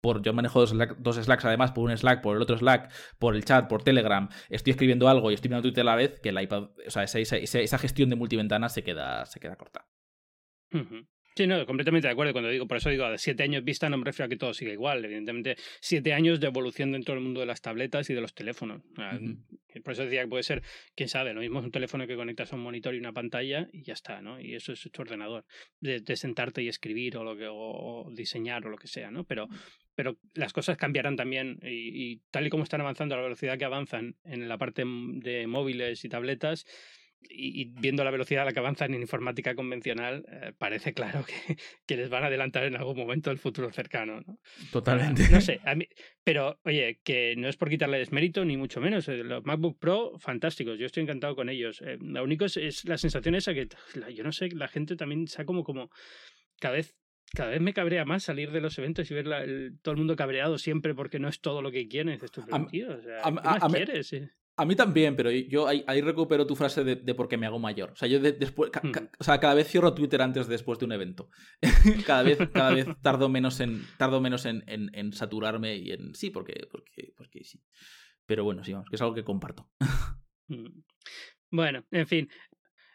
[0.04, 3.34] por, yo manejo dos, dos, Slacks además, por un Slack, por el otro Slack, por
[3.34, 6.28] el chat, por Telegram, estoy escribiendo algo y estoy mirando Twitter a la vez, que
[6.28, 9.86] el iPad, o sea, esa, esa, gestión de multiventana se queda, se queda corta.
[11.36, 12.32] Sí, no, completamente de acuerdo.
[12.32, 14.54] Cuando digo, por eso digo, de siete años vista no me refiero a que todo
[14.54, 15.04] siga igual.
[15.04, 18.82] Evidentemente, siete años de evolución dentro del mundo de las tabletas y de los teléfonos.
[19.82, 20.62] Por eso decía que puede ser,
[20.94, 23.68] quién sabe, lo mismo es un teléfono que conectas a un monitor y una pantalla
[23.72, 24.40] y ya está, ¿no?
[24.40, 25.44] Y eso es tu ordenador.
[25.80, 29.24] De, sentarte y escribir o, lo que, o diseñar o lo que sea, ¿no?
[29.24, 29.48] Pero,
[29.96, 33.58] pero las cosas cambiarán también y, y tal y como están avanzando a la velocidad
[33.58, 36.64] que avanzan en la parte de móviles y tabletas,
[37.28, 41.34] y, viendo la velocidad a la que avanzan en informática convencional, eh, parece claro que,
[41.86, 44.20] que, les van a adelantar en algún momento el futuro cercano.
[44.20, 44.38] ¿no?
[44.72, 45.28] Totalmente.
[45.30, 45.88] no sé, a mí,
[46.22, 49.08] pero oye, que no es por quitarle desmérito, ni mucho menos.
[49.08, 51.82] Eh, los MacBook Pro, fantásticos, yo estoy encantado con ellos.
[51.82, 53.68] Eh, lo único es, la sensación esa que,
[54.14, 55.90] yo no sé, la gente también está como, como
[56.60, 56.94] cada vez
[57.34, 60.56] cada vez me cabrea más salir de los eventos y ver todo el mundo cabreado
[60.56, 62.20] siempre porque no es todo lo que quieren.
[62.70, 64.14] Tío, o sea, ¿qué más quieres?
[64.56, 67.90] A mí también, pero yo ahí, recupero tu frase de, de, porque me hago mayor.
[67.90, 68.70] O sea, yo después,
[69.18, 71.28] o sea, cada vez cierro Twitter antes de después de un evento.
[72.06, 76.30] cada vez, cada vez tardo menos en, tardo menos en, en, saturarme y en sí,
[76.30, 77.60] porque, porque, porque sí.
[78.26, 79.68] Pero bueno, sí, vamos, que es algo que comparto.
[81.50, 82.28] bueno, en fin.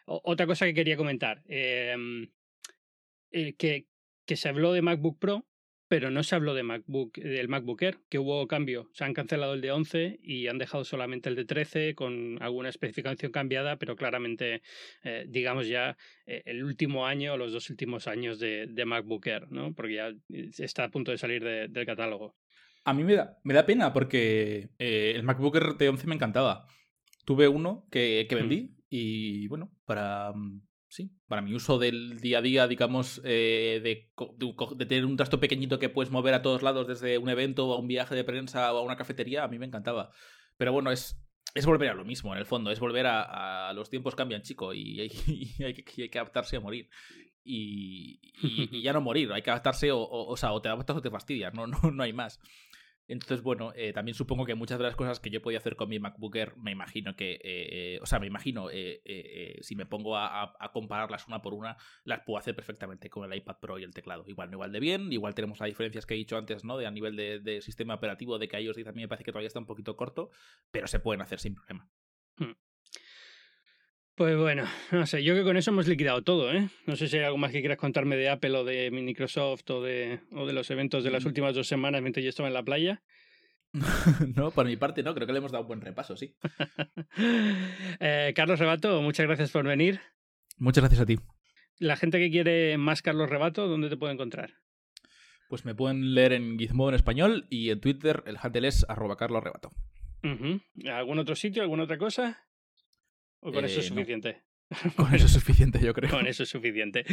[0.06, 1.42] otra cosa que quería comentar.
[1.46, 2.30] Em,
[3.32, 3.86] eh, que,
[4.24, 5.46] que se habló de MacBook Pro
[5.90, 8.88] pero no se habló de MacBook, del MacBook Air, que hubo cambio.
[8.92, 12.68] Se han cancelado el de 11 y han dejado solamente el de 13 con alguna
[12.68, 14.62] especificación cambiada, pero claramente,
[15.02, 19.26] eh, digamos ya, eh, el último año o los dos últimos años de, de, MacBook
[19.26, 19.74] Air, ¿no?
[19.74, 20.12] Porque ya
[20.58, 22.36] está a punto de salir del catálogo.
[22.84, 26.14] A mí me da, me da pena porque eh, el MacBook Air de 11 me
[26.14, 26.68] encantaba.
[27.24, 30.60] Tuve uno que, que vendí y bueno, para mm,
[30.90, 34.10] sí, para mi uso del día a día, digamos, eh, de,
[34.76, 37.74] de, tener un trasto pequeñito que puedes mover a todos lados desde un evento o
[37.74, 40.10] a un viaje de prensa o a una cafetería, a mí me encantaba.
[40.56, 41.16] Pero bueno, es,
[41.54, 44.74] es volver a lo mismo, en el fondo, es volver a, los tiempos cambian, chico,
[44.74, 45.10] y hay,
[45.64, 46.90] hay, que, hay que, adaptarse a morir.
[47.44, 50.96] Y, y, ya no morir, hay que adaptarse o, o, o, sea, o te adaptas
[50.96, 52.40] o te fastidias, no, no, no hay más.
[53.10, 55.88] Entonces, bueno, eh, también supongo que muchas de las cosas que yo podía hacer con
[55.88, 60.16] mi MacBook Air, me imagino que, eh, eh, o sea, me imagino, si me pongo
[60.16, 63.92] a, compararlas una por una, las puedo hacer perfectamente con el iPad Pro y el
[63.92, 64.22] teclado.
[64.28, 66.78] Igual, no igual de bien, igual tenemos las diferencias que he dicho antes, ¿no?
[66.78, 69.32] De a nivel de, sistema operativo, de que iOS 10 a mí me parece que
[69.32, 70.30] todavía está un poquito corto,
[70.70, 71.90] pero se pueden hacer sin problema.
[72.36, 72.52] Hmm.
[74.20, 76.68] Pues bueno, no sé, yo que con eso hemos liquidado todo, ¿eh?
[76.84, 79.80] No sé si hay algo más que quieras contarme de Apple o de Microsoft o
[79.80, 81.28] de, o de los eventos de las mm.
[81.28, 83.02] últimas dos semanas mientras yo estaba en la playa.
[84.36, 86.36] no, por mi parte no, creo que le hemos dado un buen repaso, sí.
[87.98, 90.02] Eh, Carlos Rebato, muchas gracias por venir.
[90.58, 91.18] Muchas gracias a ti.
[91.78, 94.52] La gente que quiere más Carlos Rebato, ¿dónde te puede encontrar?
[95.48, 99.16] Pues me pueden leer en Gizmo en español y en Twitter el handle es arroba
[99.16, 99.70] carlosrebato.
[100.92, 102.49] ¿Algún otro sitio, alguna otra cosa?
[103.40, 104.42] ¿O con eso es suficiente?
[104.96, 106.10] Con eso es suficiente, yo creo.
[106.10, 107.04] Con eso es suficiente.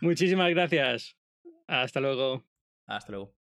[0.00, 1.18] Muchísimas gracias.
[1.66, 2.46] Hasta luego.
[2.86, 3.34] Hasta luego.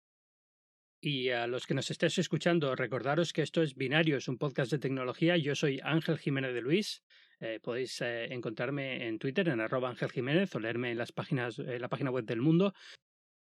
[1.02, 4.70] Y a los que nos estéis escuchando, recordaros que esto es Binario, es un podcast
[4.70, 5.36] de tecnología.
[5.36, 7.04] Yo soy Ángel Jiménez de Luis.
[7.40, 11.58] Eh, podéis eh, encontrarme en Twitter en arroba Ángel Jiménez o leerme en las páginas,
[11.58, 12.72] en la página web del mundo.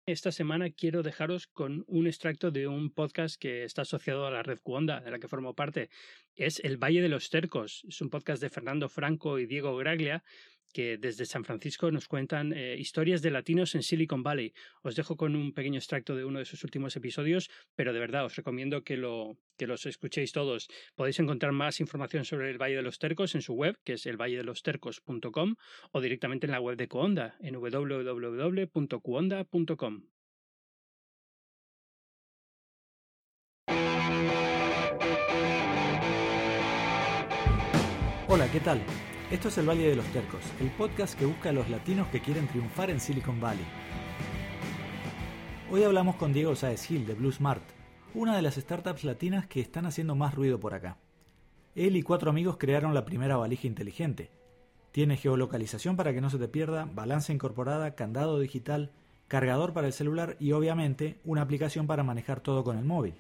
[0.07, 4.41] Esta semana quiero dejaros con un extracto de un podcast que está asociado a la
[4.41, 5.91] red Cuonda, de la que formo parte.
[6.33, 7.85] Es El Valle de los Tercos.
[7.87, 10.23] Es un podcast de Fernando Franco y Diego Graglia
[10.71, 14.53] que desde San Francisco nos cuentan eh, historias de latinos en Silicon Valley.
[14.81, 18.25] Os dejo con un pequeño extracto de uno de sus últimos episodios, pero de verdad
[18.25, 20.67] os recomiendo que, lo, que los escuchéis todos.
[20.95, 24.05] Podéis encontrar más información sobre el Valle de los Tercos en su web, que es
[24.05, 25.55] elvalledelostercos.com,
[25.91, 28.71] o directamente en la web de Coonda, en www.cuonda.com.
[38.33, 38.81] Hola, ¿qué tal?
[39.31, 42.19] Esto es El Valle de los Tercos, el podcast que busca a los latinos que
[42.19, 43.63] quieren triunfar en Silicon Valley.
[45.71, 47.63] Hoy hablamos con Diego Saez Gil de Blue Smart,
[48.13, 50.97] una de las startups latinas que están haciendo más ruido por acá.
[51.75, 54.31] Él y cuatro amigos crearon la primera valija inteligente.
[54.91, 58.91] Tiene geolocalización para que no se te pierda, balanza incorporada, candado digital,
[59.29, 63.15] cargador para el celular y obviamente una aplicación para manejar todo con el móvil.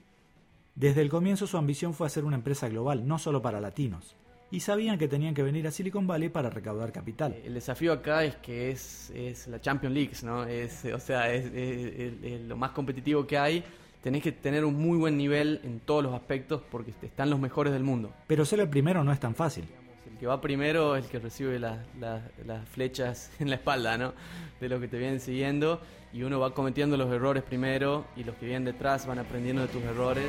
[0.75, 4.17] Desde el comienzo su ambición fue hacer una empresa global, no solo para latinos
[4.51, 7.35] y sabían que tenían que venir a Silicon Valley para recaudar capital.
[7.43, 10.43] El desafío acá es que es, es la Champions League, ¿no?
[10.43, 13.63] Es, o sea, es, lo más competitivo que hay.
[14.03, 17.71] Tenés que tener un muy buen nivel en todos los aspectos porque están los mejores
[17.71, 18.13] del mundo.
[18.27, 19.65] Pero ser el primero no es tan fácil.
[20.11, 24.13] El que va primero es el que recibe las, las flechas en la espalda, ¿no?
[24.59, 25.79] De los que te vienen siguiendo
[26.11, 29.69] y uno va cometiendo los errores primero y los que vienen detrás van aprendiendo de
[29.69, 30.25] tus errores.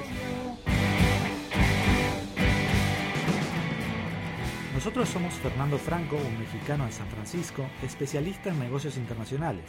[4.74, 9.66] Nosotros somos Fernando Franco, un mexicano en San Francisco, especialista en negocios internacionales,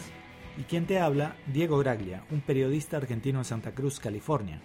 [0.57, 4.61] y quien te habla, Diego Graglia, un periodista argentino en Santa Cruz, California.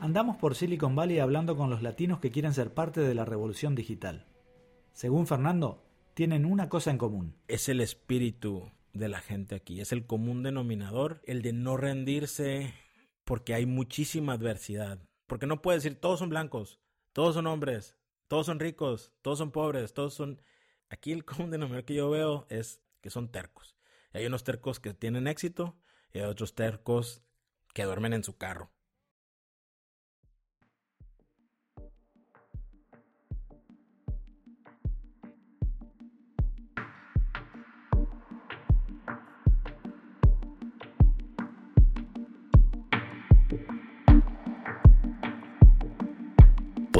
[0.00, 3.76] Andamos por Silicon Valley hablando con los latinos que quieren ser parte de la revolución
[3.76, 4.26] digital.
[4.92, 7.36] Según Fernando, tienen una cosa en común.
[7.46, 12.74] Es el espíritu de la gente aquí, es el común denominador, el de no rendirse
[13.24, 14.98] porque hay muchísima adversidad.
[15.28, 16.80] Porque no puedes decir todos son blancos,
[17.12, 17.96] todos son hombres,
[18.32, 20.40] todos son ricos, todos son pobres, todos son...
[20.88, 23.76] Aquí el común denominador que yo veo es que son tercos.
[24.14, 25.76] hay unos tercos que tienen éxito
[26.14, 27.20] y hay otros tercos
[27.74, 28.72] que duermen en su carro.